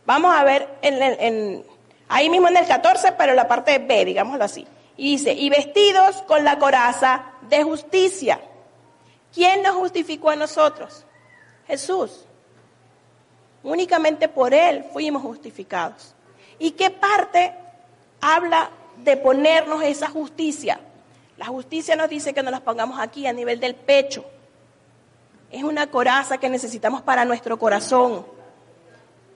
[0.07, 1.63] Vamos a ver en,
[2.09, 4.67] ahí mismo en el 14, pero en la parte B, digámoslo así.
[4.97, 8.41] Y dice, y vestidos con la coraza de justicia.
[9.35, 11.05] ¿Quién nos justificó a nosotros?
[11.67, 12.25] Jesús.
[13.63, 16.15] Únicamente por Él fuimos justificados.
[16.59, 17.53] ¿Y qué parte
[18.23, 20.81] habla de ponernos esa justicia?
[21.37, 24.25] La justicia nos dice que nos las pongamos aquí a nivel del pecho.
[25.55, 28.27] Es una coraza que necesitamos para nuestro corazón.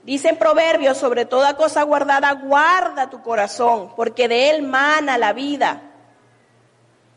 [0.03, 5.31] Dice en Proverbios, sobre toda cosa guardada, guarda tu corazón, porque de él mana la
[5.31, 5.81] vida.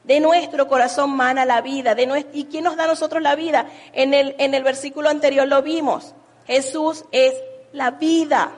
[0.05, 1.97] De nuestro corazón mana la vida.
[1.97, 3.67] De ¿Y quién nos da a nosotros la vida?
[3.93, 6.15] En el, en el versículo anterior lo vimos.
[6.47, 7.35] Jesús es
[7.73, 8.53] la vida.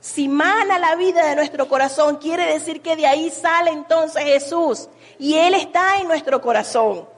[0.00, 4.88] Si mana la vida de nuestro corazón, quiere decir que de ahí sale entonces Jesús.
[5.20, 7.08] Y Él está en nuestro corazón.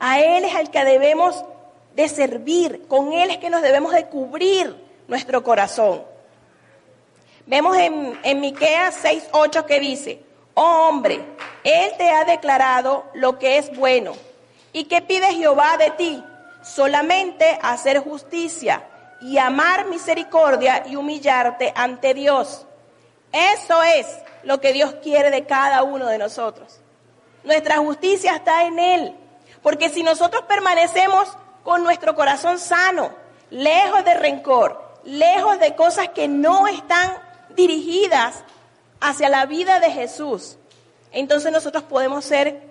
[0.00, 1.44] A Él es al que debemos
[1.96, 2.86] de servir.
[2.86, 4.76] Con Él es que nos debemos de cubrir
[5.08, 6.02] nuestro corazón.
[7.46, 10.22] Vemos en, en Miqueas 6:8 que dice,
[10.54, 11.20] oh hombre,
[11.64, 14.12] Él te ha declarado lo que es bueno.
[14.72, 16.22] ¿Y qué pide Jehová de ti?
[16.62, 18.84] Solamente hacer justicia
[19.20, 22.66] y amar misericordia y humillarte ante Dios.
[23.32, 24.06] Eso es
[24.42, 26.80] lo que Dios quiere de cada uno de nosotros.
[27.44, 29.16] Nuestra justicia está en Él.
[29.62, 31.28] Porque si nosotros permanecemos
[31.66, 33.10] con nuestro corazón sano,
[33.50, 37.18] lejos de rencor, lejos de cosas que no están
[37.56, 38.44] dirigidas
[39.00, 40.58] hacia la vida de Jesús,
[41.10, 42.62] entonces nosotros podemos ser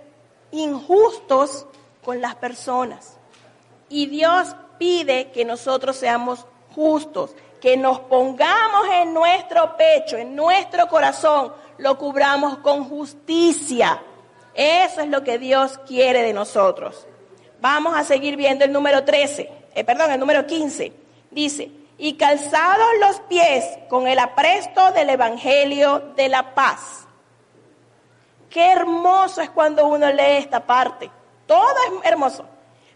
[0.52, 1.66] injustos
[2.06, 3.18] con las personas.
[3.90, 10.88] Y Dios pide que nosotros seamos justos, que nos pongamos en nuestro pecho, en nuestro
[10.88, 14.02] corazón, lo cubramos con justicia.
[14.54, 17.06] Eso es lo que Dios quiere de nosotros.
[17.67, 20.93] Vamos a seguir viendo el número 13, eh, perdón, el número 15.
[21.32, 27.08] Dice, y calzados los pies con el apresto del Evangelio de la paz.
[28.51, 31.10] Qué hermoso es cuando uno lee esta parte.
[31.47, 32.45] Todo es hermoso.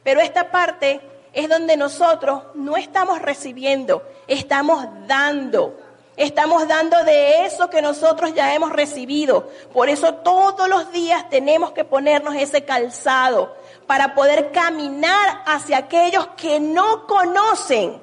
[0.04, 1.02] Pero esta parte
[1.34, 5.80] es donde nosotros no estamos recibiendo, estamos dando.
[6.16, 9.50] Estamos dando de eso que nosotros ya hemos recibido.
[9.74, 13.56] Por eso todos los días tenemos que ponernos ese calzado
[13.90, 18.00] para poder caminar hacia aquellos que no conocen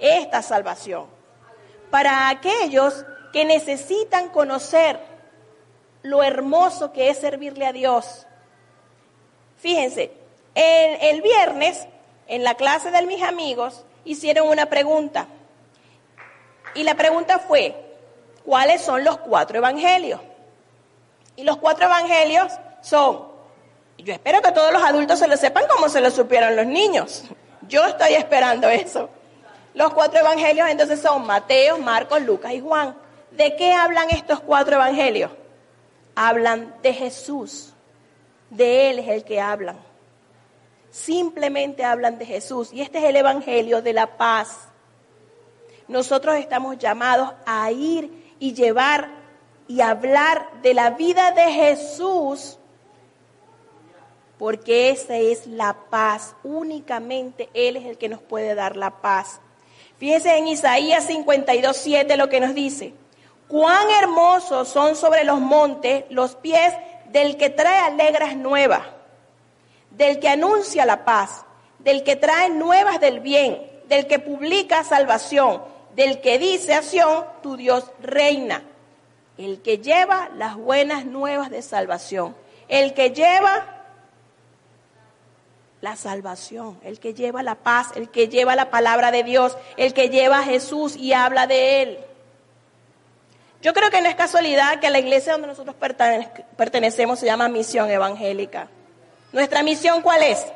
[0.00, 1.06] esta salvación.
[1.90, 4.98] Para aquellos que necesitan conocer
[6.02, 8.26] lo hermoso que es servirle a Dios.
[9.58, 10.10] Fíjense,
[10.56, 11.86] el, el viernes
[12.26, 15.28] en la clase de mis amigos hicieron una pregunta.
[16.74, 17.76] Y la pregunta fue,
[18.44, 20.20] ¿cuáles son los cuatro evangelios?
[21.36, 23.27] Y los cuatro evangelios son,
[24.04, 27.24] yo espero que todos los adultos se lo sepan como se lo supieron los niños.
[27.68, 29.10] Yo estoy esperando eso.
[29.74, 32.96] Los cuatro evangelios entonces son Mateo, Marcos, Lucas y Juan.
[33.32, 35.30] ¿De qué hablan estos cuatro evangelios?
[36.14, 37.74] Hablan de Jesús.
[38.50, 39.88] De Él es el que hablan
[40.90, 42.72] simplemente hablan de Jesús.
[42.72, 44.68] Y este es el Evangelio de la paz.
[45.86, 49.10] Nosotros estamos llamados a ir y llevar
[49.66, 52.57] y hablar de la vida de Jesús,
[54.38, 56.34] porque esa es la paz.
[56.44, 59.40] Únicamente Él es el que nos puede dar la paz.
[59.98, 62.94] Fíjense en Isaías 52, 7 lo que nos dice.
[63.48, 66.74] Cuán hermosos son sobre los montes los pies
[67.10, 68.82] del que trae alegras nuevas
[69.98, 71.44] del que anuncia la paz,
[71.80, 75.62] del que trae nuevas del bien, del que publica salvación,
[75.94, 76.82] del que dice a
[77.42, 78.62] tu Dios reina,
[79.36, 82.36] el que lleva las buenas nuevas de salvación,
[82.68, 83.77] el que lleva
[85.80, 89.94] la salvación, el que lleva la paz, el que lleva la palabra de Dios, el
[89.94, 91.98] que lleva a Jesús y habla de él.
[93.62, 95.76] Yo creo que no es casualidad que la iglesia donde nosotros
[96.56, 98.68] pertenecemos se llama Misión Evangélica.
[99.32, 100.46] ¿Nuestra misión cuál es?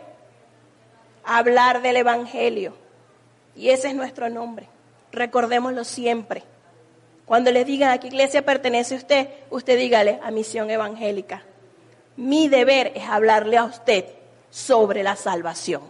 [1.24, 2.74] Hablar del Evangelio.
[3.54, 4.68] Y ese es nuestro nombre.
[5.10, 6.44] Recordémoslo siempre.
[7.26, 11.42] Cuando les digan a qué iglesia pertenece usted, usted dígale a misión evangélica.
[12.16, 14.06] Mi deber es hablarle a usted
[14.52, 15.82] sobre la salvación.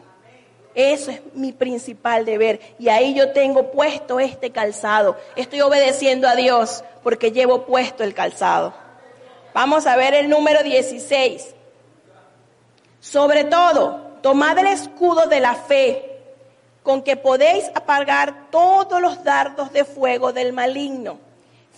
[0.75, 2.61] Eso es mi principal deber.
[2.79, 5.18] Y ahí yo tengo puesto este calzado.
[5.37, 8.72] Estoy obedeciendo a Dios porque llevo puesto el calzado.
[9.53, 11.55] Vamos a ver el número 16.
[13.01, 16.20] Sobre todo, tomad el escudo de la fe,
[16.83, 21.18] con que podéis apagar todos los dardos de fuego del maligno.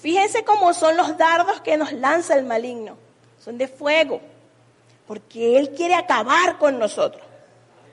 [0.01, 2.97] Fíjense cómo son los dardos que nos lanza el maligno.
[3.43, 4.21] Son de fuego,
[5.07, 7.23] porque Él quiere acabar con nosotros.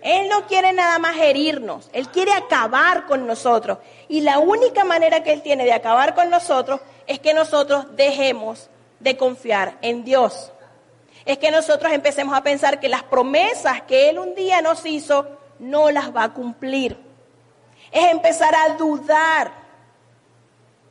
[0.01, 3.77] Él no quiere nada más herirnos, Él quiere acabar con nosotros.
[4.07, 8.69] Y la única manera que Él tiene de acabar con nosotros es que nosotros dejemos
[8.99, 10.51] de confiar en Dios
[11.25, 15.27] es que nosotros empecemos a pensar que las promesas que Él un día nos hizo
[15.59, 16.97] no las va a cumplir.
[17.91, 19.51] Es empezar a dudar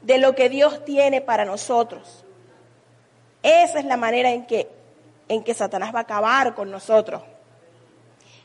[0.02, 2.24] de lo que Dios tiene para nosotros.
[3.42, 4.68] Esa es la manera en que,
[5.30, 7.22] en que Satanás va a acabar con nosotros.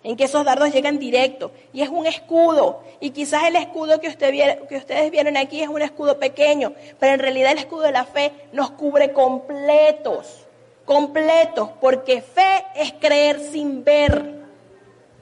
[0.04, 1.52] En que esos dardos llegan directo.
[1.74, 2.82] Y es un escudo.
[3.02, 4.32] Y quizás el escudo que, usted,
[4.70, 6.74] que ustedes vieron aquí es un escudo pequeño.
[7.00, 10.46] Pero en realidad el escudo de la fe nos cubre completos
[10.86, 14.46] completos, porque fe es creer sin ver.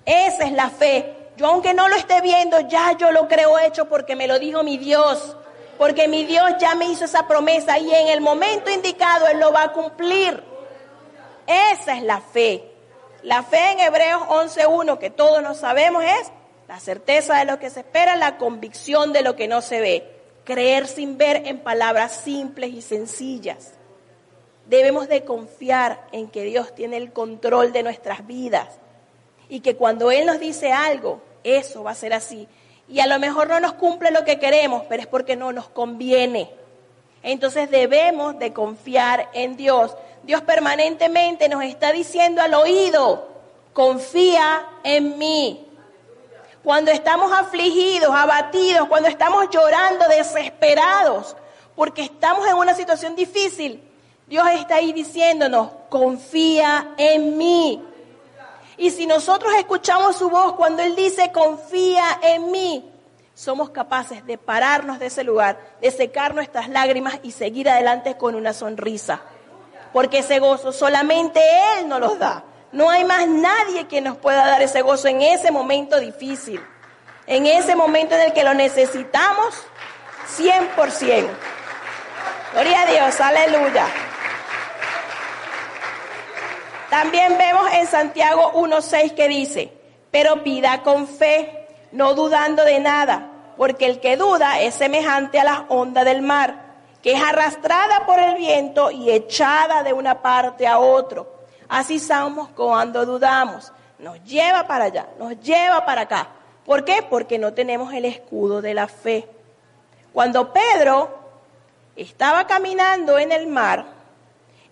[0.05, 1.16] Esa es la fe.
[1.38, 4.61] Yo aunque no lo esté viendo, ya yo lo creo hecho porque me lo dijo
[4.61, 5.36] mi Dios.
[5.78, 9.51] Porque mi Dios ya me hizo esa promesa y en el momento indicado Él lo
[9.51, 10.43] va a cumplir.
[11.47, 12.71] Esa es la fe.
[13.21, 16.31] La fe en Hebreos 11.1, que todos nos sabemos, es
[16.67, 20.09] la certeza de lo que se espera, la convicción de lo que no se ve.
[20.43, 23.73] Creer sin ver en palabras simples y sencillas.
[24.65, 28.79] Debemos de confiar en que Dios tiene el control de nuestras vidas
[29.49, 32.47] y que cuando Él nos dice algo, eso va a ser así.
[32.87, 35.69] Y a lo mejor no nos cumple lo que queremos, pero es porque no nos
[35.69, 36.49] conviene.
[37.23, 39.95] Entonces debemos de confiar en Dios.
[40.24, 43.28] Dios permanentemente nos está diciendo al oído,
[43.74, 45.67] confía en mí.
[46.63, 51.36] Cuando estamos afligidos, abatidos, cuando estamos llorando, desesperados,
[51.76, 53.84] porque estamos en una situación difícil,
[54.28, 57.84] Dios está ahí diciéndonos, confía en mí.
[58.78, 62.89] Y si nosotros escuchamos su voz cuando Él dice, confía en mí,
[63.36, 68.36] somos capaces de pararnos de ese lugar, de secar nuestras lágrimas y seguir adelante con
[68.36, 69.21] una sonrisa.
[69.93, 71.39] Porque ese gozo solamente
[71.77, 72.43] Él nos los da.
[72.71, 76.59] No hay más nadie que nos pueda dar ese gozo en ese momento difícil,
[77.27, 79.55] en ese momento en el que lo necesitamos
[80.37, 81.27] 100%.
[82.53, 83.85] Gloria a Dios, aleluya.
[86.89, 89.73] También vemos en Santiago 1.6 que dice,
[90.11, 95.43] pero pida con fe, no dudando de nada, porque el que duda es semejante a
[95.43, 96.62] las ondas del mar,
[97.03, 101.31] que es arrastrada por el viento y echada de una parte a otro.
[101.67, 103.73] Así somos cuando dudamos.
[103.99, 106.29] Nos lleva para allá, nos lleva para acá.
[106.65, 107.05] ¿Por qué?
[107.07, 109.27] Porque no tenemos el escudo de la fe.
[110.13, 111.09] Cuando Pedro
[111.95, 113.85] estaba caminando en el mar,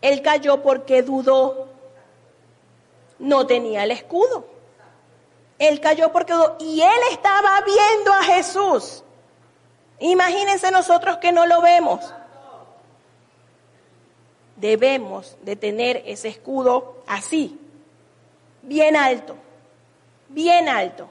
[0.01, 1.67] él cayó porque dudó
[3.19, 4.45] no tenía el escudo.
[5.59, 9.03] Él cayó porque dudó y él estaba viendo a Jesús.
[9.99, 12.13] Imagínense nosotros que no lo vemos.
[14.61, 17.59] Debemos de tener ese escudo así,
[18.61, 19.35] bien alto,
[20.29, 21.09] bien alto.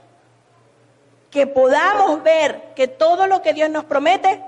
[1.33, 4.41] Que podamos ver que todo lo que Dios nos promete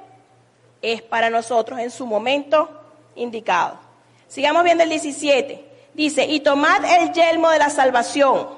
[0.82, 2.70] es para nosotros en su momento
[3.16, 3.76] indicado.
[4.28, 5.68] Sigamos viendo el 17.
[5.94, 8.50] Dice, y tomad el yelmo de la salvación.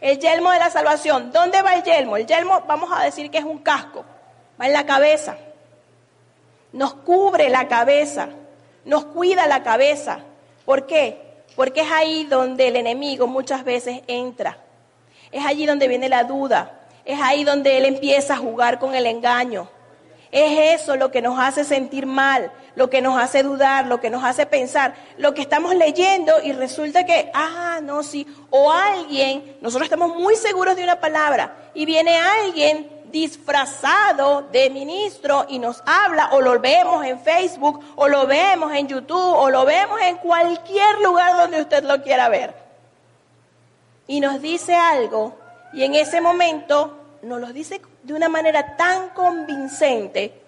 [0.00, 1.32] El yelmo de la salvación.
[1.32, 2.16] ¿Dónde va el yelmo?
[2.16, 4.06] El yelmo, vamos a decir que es un casco.
[4.58, 5.36] Va en la cabeza.
[6.72, 8.30] Nos cubre la cabeza.
[8.84, 10.20] Nos cuida la cabeza.
[10.64, 11.20] ¿Por qué?
[11.56, 14.58] Porque es ahí donde el enemigo muchas veces entra.
[15.32, 16.80] Es allí donde viene la duda.
[17.04, 19.68] Es ahí donde él empieza a jugar con el engaño.
[20.32, 24.10] Es eso lo que nos hace sentir mal, lo que nos hace dudar, lo que
[24.10, 29.56] nos hace pensar, lo que estamos leyendo y resulta que, ah, no, sí, o alguien,
[29.60, 35.82] nosotros estamos muy seguros de una palabra y viene alguien disfrazado de ministro y nos
[35.86, 40.16] habla, o lo vemos en Facebook, o lo vemos en YouTube, o lo vemos en
[40.16, 42.54] cualquier lugar donde usted lo quiera ver.
[44.06, 45.34] Y nos dice algo,
[45.72, 50.42] y en ese momento nos lo dice de una manera tan convincente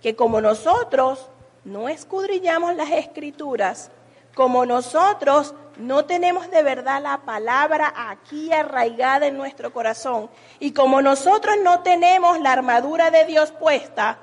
[0.00, 1.28] que como nosotros
[1.64, 3.90] no escudriñamos las escrituras,
[4.34, 11.02] como nosotros no tenemos de verdad la palabra aquí arraigada en nuestro corazón y como
[11.02, 14.18] nosotros no tenemos la armadura de Dios puesta,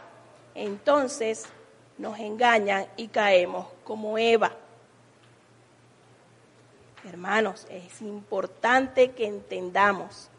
[0.55, 1.45] entonces
[1.97, 4.51] nos engañan y caemos como Eva.
[7.07, 10.29] Hermanos, es importante que entendamos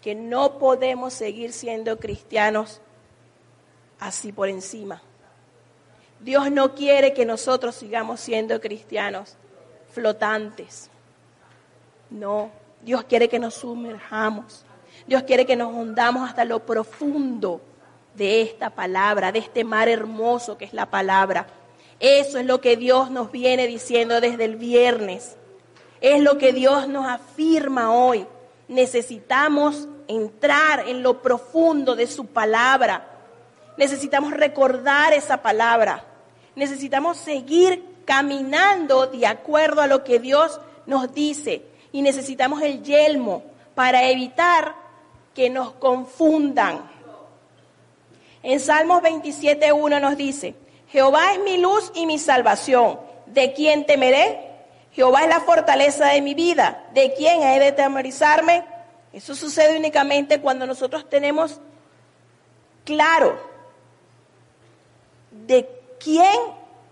[0.00, 2.80] que no podemos seguir siendo cristianos
[3.98, 5.02] así por encima.
[6.20, 9.36] Dios no quiere que nosotros sigamos siendo cristianos
[9.94, 10.90] flotantes.
[12.10, 12.50] No,
[12.82, 14.64] Dios quiere que nos sumerjamos.
[15.06, 17.60] Dios quiere que nos hundamos hasta lo profundo
[18.14, 21.46] de esta palabra, de este mar hermoso que es la palabra.
[22.00, 25.36] Eso es lo que Dios nos viene diciendo desde el viernes.
[26.00, 28.26] Es lo que Dios nos afirma hoy.
[28.68, 33.08] Necesitamos entrar en lo profundo de su palabra.
[33.76, 36.04] Necesitamos recordar esa palabra.
[36.54, 41.62] Necesitamos seguir caminando de acuerdo a lo que Dios nos dice.
[41.92, 43.42] Y necesitamos el yelmo
[43.74, 44.74] para evitar
[45.34, 46.90] que nos confundan.
[48.42, 50.54] En Salmos 27.1 nos dice,
[50.88, 53.00] Jehová es mi luz y mi salvación.
[53.26, 54.38] ¿De quién temeré?
[54.92, 56.84] Jehová es la fortaleza de mi vida.
[56.92, 58.64] ¿De quién he de temorizarme?
[59.12, 61.60] Eso sucede únicamente cuando nosotros tenemos
[62.84, 63.38] claro
[65.30, 66.38] de quién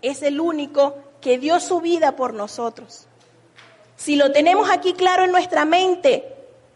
[0.02, 3.06] es el único que dio su vida por nosotros.
[3.96, 6.34] Si lo tenemos aquí claro en nuestra mente,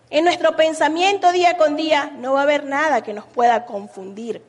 [0.09, 4.41] en nuestro pensamiento día con día, no va a haber nada que nos pueda confundir.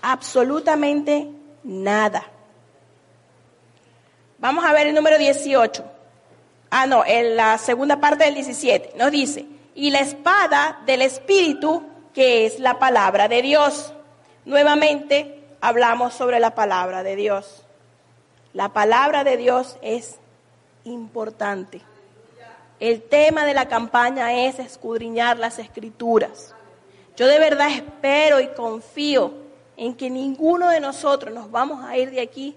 [0.00, 1.28] Absolutamente
[1.64, 2.24] nada.
[4.38, 5.84] Vamos a ver el número 18.
[6.70, 8.92] Ah, no, en la segunda parte del 17.
[8.96, 9.44] Nos dice,
[9.74, 11.82] y la espada del Espíritu,
[12.14, 13.92] que es la palabra de Dios.
[14.44, 17.64] Nuevamente hablamos sobre la palabra de Dios.
[18.52, 20.18] La palabra de Dios es
[20.84, 21.80] importante.
[22.80, 26.54] El tema de la campaña es escudriñar las escrituras.
[27.16, 29.34] Yo de verdad espero y confío
[29.76, 32.56] en que ninguno de nosotros nos vamos a ir de aquí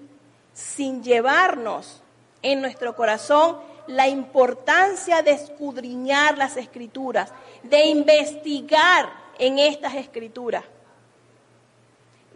[0.54, 2.02] sin llevarnos
[2.42, 7.32] en nuestro corazón la importancia de escudriñar las escrituras,
[7.64, 10.64] de investigar en estas escrituras,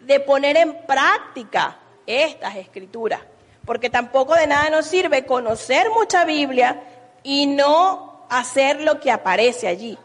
[0.05, 3.21] de poner en práctica estas escrituras,
[3.67, 6.81] porque tampoco de nada nos sirve conocer mucha Biblia
[7.21, 9.99] y no hacer lo que aparece allí.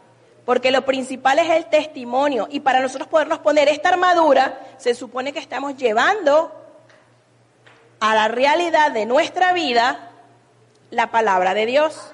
[0.45, 2.49] Porque lo principal es el testimonio.
[2.51, 6.53] Y para nosotros podernos poner esta armadura, se supone que estamos llevando
[8.01, 10.11] a la realidad de nuestra vida
[10.91, 12.11] la palabra de Dios.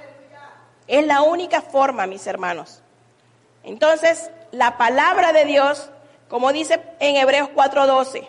[0.87, 2.83] Es la única forma, mis hermanos.
[3.65, 5.89] Entonces, la palabra de Dios,
[6.29, 8.29] como dice en Hebreos 4:12,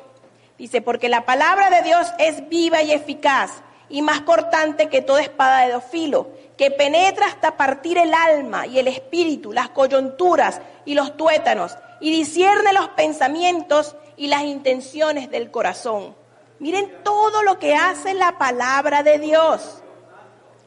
[0.59, 5.21] dice, porque la palabra de Dios es viva y eficaz y más cortante que toda
[5.21, 10.61] espada de dos filos, que penetra hasta partir el alma y el espíritu, las coyunturas
[10.85, 16.13] y los tuétanos, y discierne los pensamientos y las intenciones del corazón.
[16.59, 19.81] Miren todo lo que hace la palabra de Dios.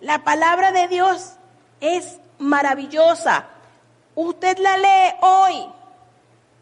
[0.00, 1.34] La palabra de Dios
[1.80, 3.46] es maravillosa.
[4.14, 5.66] Usted la lee hoy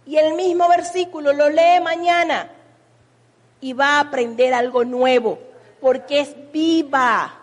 [0.04, 2.50] y el mismo versículo lo lee mañana
[3.61, 5.38] y va a aprender algo nuevo
[5.80, 7.34] porque es viva.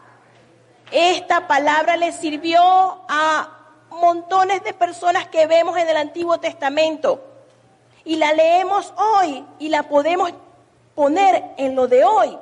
[0.92, 3.50] Esta palabra le sirvió a
[3.90, 7.24] montones de personas que vemos en el Antiguo Testamento
[8.06, 10.32] y la leemos hoy y la podemos
[10.96, 12.38] poner en lo de hoy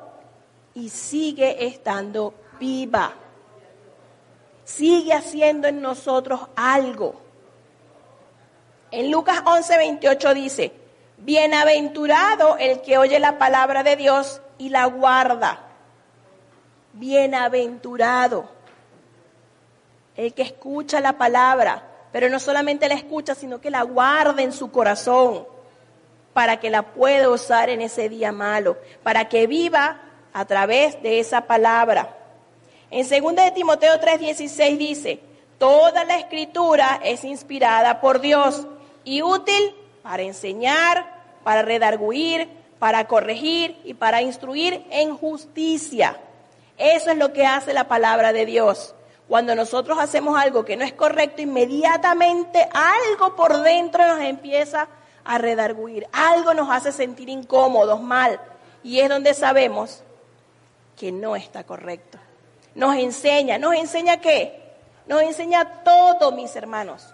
[0.75, 3.13] y sigue estando viva.
[4.63, 7.15] Sigue haciendo en nosotros algo.
[8.91, 10.71] En Lucas 11, 28 dice,
[11.17, 15.65] bienaventurado el que oye la palabra de Dios y la guarda
[16.95, 18.49] bienaventurado.
[20.15, 24.53] El que escucha la palabra, pero no solamente la escucha, sino que la guarda en
[24.53, 25.45] su corazón
[26.33, 30.01] para que la pueda usar en ese día malo, para que viva
[30.33, 32.15] a través de esa palabra.
[32.91, 35.19] En 2 de Timoteo 3:16 dice,
[35.57, 38.67] toda la escritura es inspirada por Dios
[39.03, 39.75] y útil
[40.05, 41.05] para enseñar,
[41.43, 42.47] para redarguir,
[42.79, 46.21] para corregir y para instruir en justicia
[46.77, 48.93] eso es lo que hace la palabra de Dios.
[49.27, 54.87] Cuando nosotros hacemos algo que no es correcto, inmediatamente algo por dentro nos empieza
[55.23, 58.39] a redarguir, algo nos hace sentir incómodos, mal.
[58.83, 60.03] Y es donde sabemos
[60.97, 62.19] que no está correcto.
[62.75, 64.61] Nos enseña, ¿nos enseña qué?
[65.07, 67.13] Nos enseña todo, mis hermanos,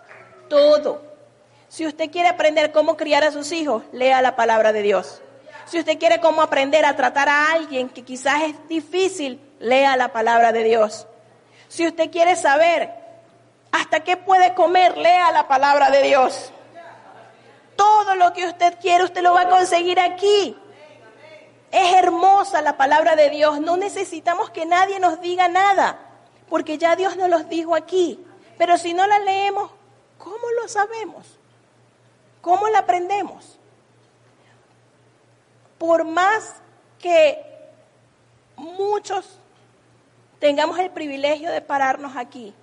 [0.50, 1.11] todo.
[1.72, 5.22] Si usted quiere aprender cómo criar a sus hijos, lea la palabra de Dios.
[5.64, 10.12] Si usted quiere cómo aprender a tratar a alguien que quizás es difícil, lea la
[10.12, 11.08] palabra de Dios.
[11.70, 12.92] Si usted quiere saber
[13.72, 16.52] hasta qué puede comer, lea la palabra de Dios.
[17.78, 20.58] Todo lo que usted quiere, usted lo va a conseguir aquí.
[21.72, 23.62] Es hermosa la palabra de Dios.
[23.62, 26.00] No necesitamos que nadie nos diga nada,
[26.50, 28.20] porque ya Dios nos los dijo aquí.
[28.58, 29.72] Pero si no la leemos,
[30.18, 31.40] ¿cómo lo sabemos?
[32.42, 33.58] ¿Cómo la aprendemos?
[35.78, 36.56] Por más
[37.00, 37.44] que
[38.56, 39.40] muchos
[40.40, 42.54] tengamos el privilegio de pararnos aquí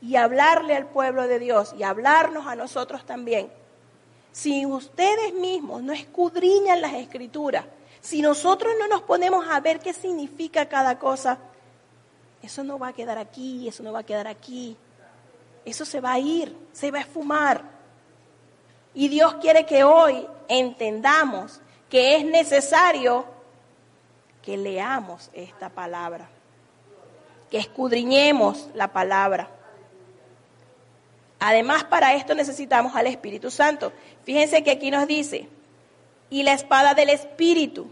[0.00, 3.50] y hablarle al pueblo de Dios y hablarnos a nosotros también,
[4.32, 7.66] si ustedes mismos no escudriñan las escrituras,
[8.00, 11.38] si nosotros no nos ponemos a ver qué significa cada cosa,
[12.42, 14.76] eso no va a quedar aquí, eso no va a quedar aquí.
[15.64, 17.62] Eso se va a ir, se va a esfumar.
[18.94, 23.24] Y Dios quiere que hoy entendamos que es necesario
[24.42, 26.28] que leamos esta palabra
[27.52, 29.50] que escudriñemos la palabra.
[31.38, 33.92] Además, para esto necesitamos al Espíritu Santo.
[34.24, 35.50] Fíjense que aquí nos dice,
[36.30, 37.90] y la espada del Espíritu.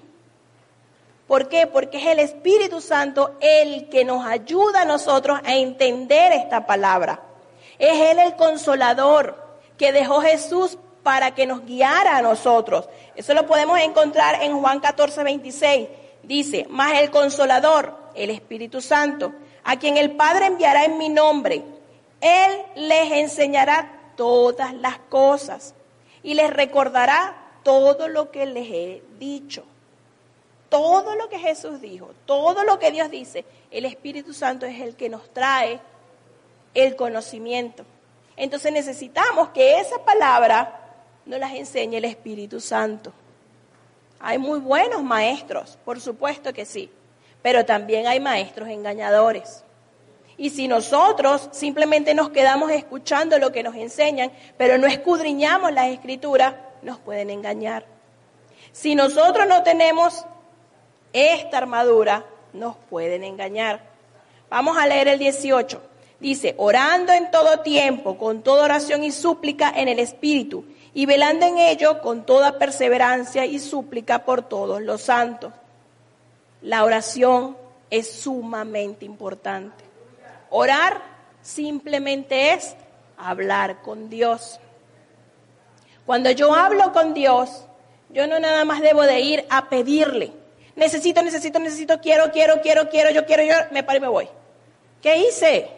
[1.29, 1.67] ¿Por qué?
[1.67, 7.21] Porque es el Espíritu Santo el que nos ayuda a nosotros a entender esta palabra.
[7.79, 9.37] Es Él el consolador
[9.77, 12.89] que dejó Jesús para que nos guiara a nosotros.
[13.15, 15.89] Eso lo podemos encontrar en Juan 14, 26.
[16.23, 19.33] Dice, más el consolador el Espíritu Santo,
[19.65, 21.63] a quien el Padre enviará en mi nombre.
[22.21, 25.75] Él les enseñará todas las cosas
[26.23, 29.65] y les recordará todo lo que les he dicho.
[30.69, 34.95] Todo lo que Jesús dijo, todo lo que Dios dice, el Espíritu Santo es el
[34.95, 35.81] que nos trae
[36.75, 37.85] el conocimiento.
[38.37, 40.80] Entonces necesitamos que esa palabra
[41.27, 43.13] nos las enseñe el Espíritu Santo.
[44.19, 46.91] Hay muy buenos maestros, por supuesto que sí,
[47.43, 49.65] pero también hay maestros engañadores.
[50.37, 55.89] Y si nosotros simplemente nos quedamos escuchando lo que nos enseñan, pero no escudriñamos las
[55.89, 57.85] escrituras, nos pueden engañar.
[58.73, 60.25] Si nosotros no tenemos
[61.13, 63.81] esta armadura, nos pueden engañar.
[64.49, 65.83] Vamos a leer el 18.
[66.21, 71.47] Dice, orando en todo tiempo, con toda oración y súplica en el Espíritu, y velando
[71.47, 75.53] en ello con toda perseverancia y súplica por todos los santos.
[76.63, 77.57] La oración
[77.91, 79.85] es sumamente importante.
[80.51, 81.03] Orar
[81.43, 82.75] simplemente es
[83.17, 84.61] hablar con Dios.
[86.07, 87.65] Cuando yo hablo con Dios,
[88.09, 90.33] yo no nada más debo de ir a pedirle.
[90.75, 94.29] Necesito, necesito, necesito, quiero, quiero, quiero, quiero, yo quiero, yo me paro y me voy.
[95.01, 95.69] ¿Qué hice?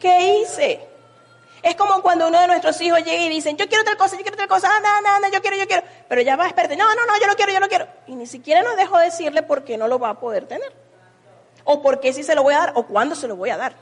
[0.00, 0.80] ¿Qué hice?
[1.62, 4.22] Es como cuando uno de nuestros hijos llega y dicen, yo quiero tal cosa, yo
[4.22, 5.82] quiero tal cosa, anda, anda, anda, yo quiero, yo quiero.
[6.08, 7.86] Pero ya va, espérate, no, no, no, yo lo quiero, yo lo quiero.
[8.06, 10.72] Y ni siquiera nos dejo decirle por qué no lo va a poder tener.
[11.64, 13.56] O por qué sí se lo voy a dar, o cuándo se lo voy a
[13.56, 13.74] dar.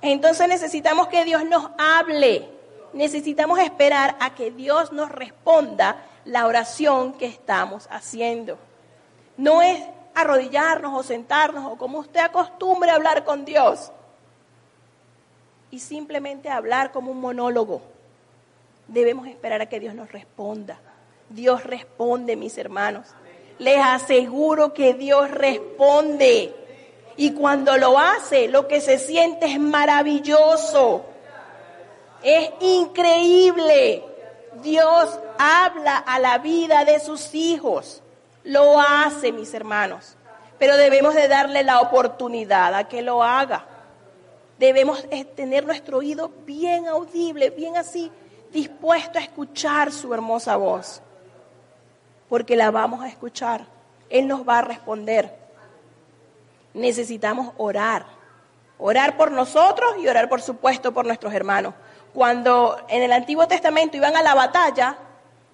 [0.00, 2.48] Entonces necesitamos que Dios nos hable.
[2.92, 8.58] Necesitamos esperar a que Dios nos responda la oración que estamos haciendo.
[9.36, 9.78] No es
[10.14, 13.92] arrodillarnos o sentarnos o como usted acostumbre a hablar con Dios
[15.70, 17.82] y simplemente hablar como un monólogo.
[18.86, 20.78] Debemos esperar a que Dios nos responda.
[21.28, 23.08] Dios responde, mis hermanos.
[23.58, 26.54] Les aseguro que Dios responde.
[27.16, 31.04] Y cuando lo hace, lo que se siente es maravilloso.
[32.22, 34.04] Es increíble.
[34.62, 38.02] Dios habla a la vida de sus hijos.
[38.44, 40.16] Lo hace, mis hermanos.
[40.58, 43.67] Pero debemos de darle la oportunidad a que lo haga
[44.58, 48.10] debemos eh, tener nuestro oído bien audible, bien así,
[48.52, 51.00] dispuesto a escuchar su hermosa voz.
[52.28, 53.66] Porque la vamos a escuchar.
[54.10, 55.34] Él nos va a responder.
[56.74, 58.04] Necesitamos orar.
[58.78, 61.74] Orar por nosotros y orar, por supuesto, por nuestros hermanos.
[62.12, 64.98] Cuando en el Antiguo Testamento iban a la batalla,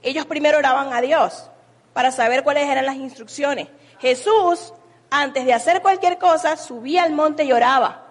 [0.03, 1.51] ellos primero oraban a Dios
[1.93, 3.69] para saber cuáles eran las instrucciones.
[3.99, 4.75] Jesús,
[5.11, 8.04] antes de hacer cualquier cosa, subía al monte y oraba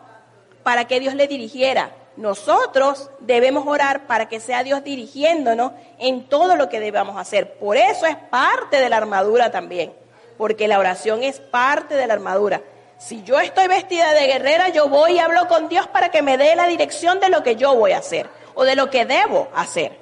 [0.63, 1.91] para que Dios le dirigiera.
[2.15, 7.55] Nosotros debemos orar para que sea Dios dirigiéndonos en todo lo que debamos hacer.
[7.55, 9.93] Por eso es parte de la armadura también,
[10.37, 12.61] porque la oración es parte de la armadura.
[12.99, 16.37] Si yo estoy vestida de guerrera, yo voy y hablo con Dios para que me
[16.37, 19.49] dé la dirección de lo que yo voy a hacer o de lo que debo
[19.55, 19.97] hacer.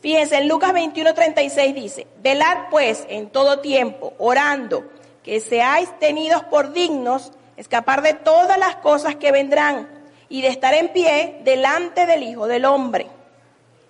[0.00, 4.84] Fíjense, en Lucas 21:36 dice, velad pues en todo tiempo, orando,
[5.24, 9.88] que seáis tenidos por dignos escapar de todas las cosas que vendrán
[10.28, 13.08] y de estar en pie delante del Hijo del Hombre.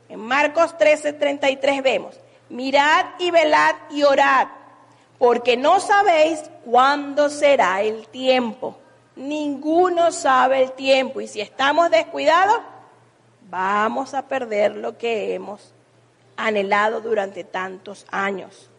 [0.08, 4.48] En Marcos 13:33 vemos, mirad y velad y orad,
[5.18, 8.78] porque no sabéis cuándo será el tiempo.
[9.16, 12.60] Ninguno sabe el tiempo y si estamos descuidados,
[13.50, 15.74] vamos a perder lo que hemos
[16.36, 18.70] anhelado durante tantos años.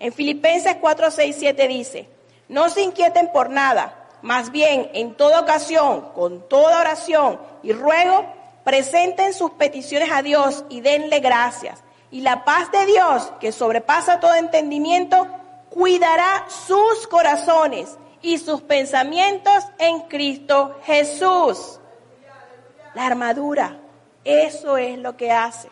[0.00, 2.08] En Filipenses 4, 6, 7 dice,
[2.48, 8.24] no se inquieten por nada más bien, en toda ocasión, con toda oración y ruego,
[8.64, 11.84] presenten sus peticiones a Dios y denle gracias.
[12.10, 15.28] Y la paz de Dios, que sobrepasa todo entendimiento,
[15.68, 21.78] cuidará sus corazones y sus pensamientos en Cristo Jesús.
[22.94, 23.76] La armadura,
[24.24, 25.68] eso es lo que hace.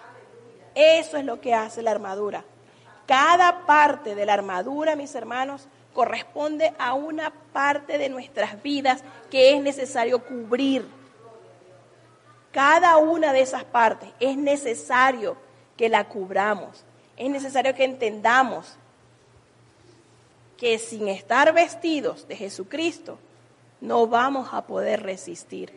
[0.75, 2.45] Eso es lo que hace la armadura.
[3.07, 9.55] Cada parte de la armadura, mis hermanos, corresponde a una parte de nuestras vidas que
[9.55, 10.87] es necesario cubrir.
[12.51, 15.37] Cada una de esas partes es necesario
[15.77, 16.85] que la cubramos.
[17.17, 18.77] Es necesario que entendamos
[20.57, 23.19] que sin estar vestidos de Jesucristo
[23.81, 25.73] no vamos a poder resistir.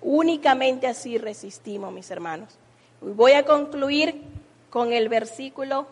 [0.00, 2.58] Únicamente así resistimos, mis hermanos.
[3.00, 4.22] Voy a concluir
[4.70, 5.86] con el versículo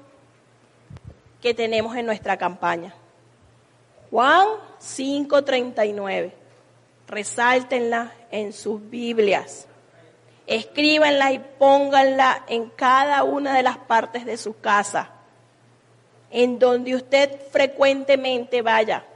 [1.42, 2.94] que tenemos en nuestra campaña.
[4.12, 4.46] Juan
[4.78, 6.34] 5:39.
[7.08, 9.66] Resáltenla en sus Biblias.
[10.46, 15.12] Escríbanla y pónganla en cada una de las partes de su casa,
[16.30, 19.06] en donde usted frecuentemente vaya.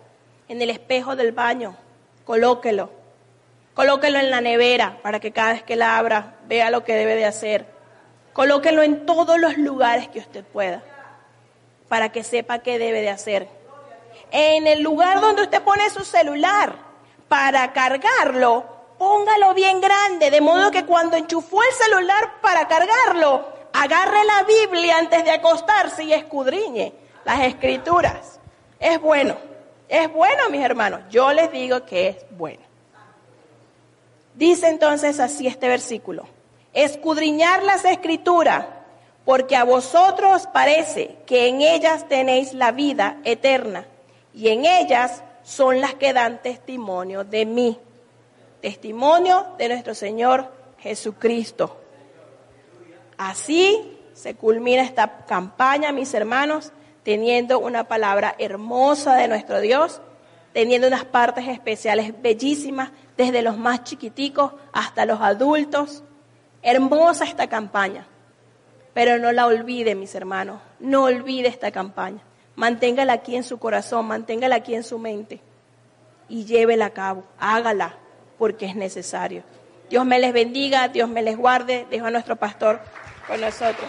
[0.48, 1.76] en el espejo del baño,
[2.24, 2.88] colóquelo.
[3.74, 7.16] Colóquelo en la nevera para que cada vez que la abra vea lo que debe
[7.16, 7.66] de hacer.
[8.32, 10.84] Colóquelo en todos los lugares que usted pueda
[11.88, 13.55] para que sepa qué debe de hacer.
[14.38, 16.74] En el lugar donde usted pone su celular
[17.26, 18.66] para cargarlo,
[18.98, 24.98] póngalo bien grande, de modo que cuando enchufó el celular para cargarlo, agarre la Biblia
[24.98, 26.92] antes de acostarse y escudriñe
[27.24, 28.38] las escrituras.
[28.78, 29.38] Es bueno,
[29.88, 31.00] es bueno, mis hermanos.
[31.08, 32.60] Yo les digo que es bueno.
[34.34, 36.28] Dice entonces así este versículo,
[36.74, 38.66] escudriñar las escrituras,
[39.24, 43.86] porque a vosotros parece que en ellas tenéis la vida eterna,
[44.36, 47.80] y en ellas son las que dan testimonio de mí,
[48.60, 51.80] testimonio de nuestro Señor Jesucristo.
[53.16, 56.72] Así se culmina esta campaña, mis hermanos,
[57.02, 60.02] teniendo una palabra hermosa de nuestro Dios,
[60.52, 66.04] teniendo unas partes especiales bellísimas, desde los más chiquiticos hasta los adultos.
[66.60, 68.06] Hermosa esta campaña,
[68.92, 72.20] pero no la olvide, mis hermanos, no olvide esta campaña.
[72.56, 75.40] Manténgala aquí en su corazón, manténgala aquí en su mente
[76.28, 77.94] y llévela a cabo, hágala,
[78.38, 79.42] porque es necesario.
[79.88, 82.80] Dios me les bendiga, Dios me les guarde, dejo a nuestro pastor
[83.28, 83.88] con nosotros.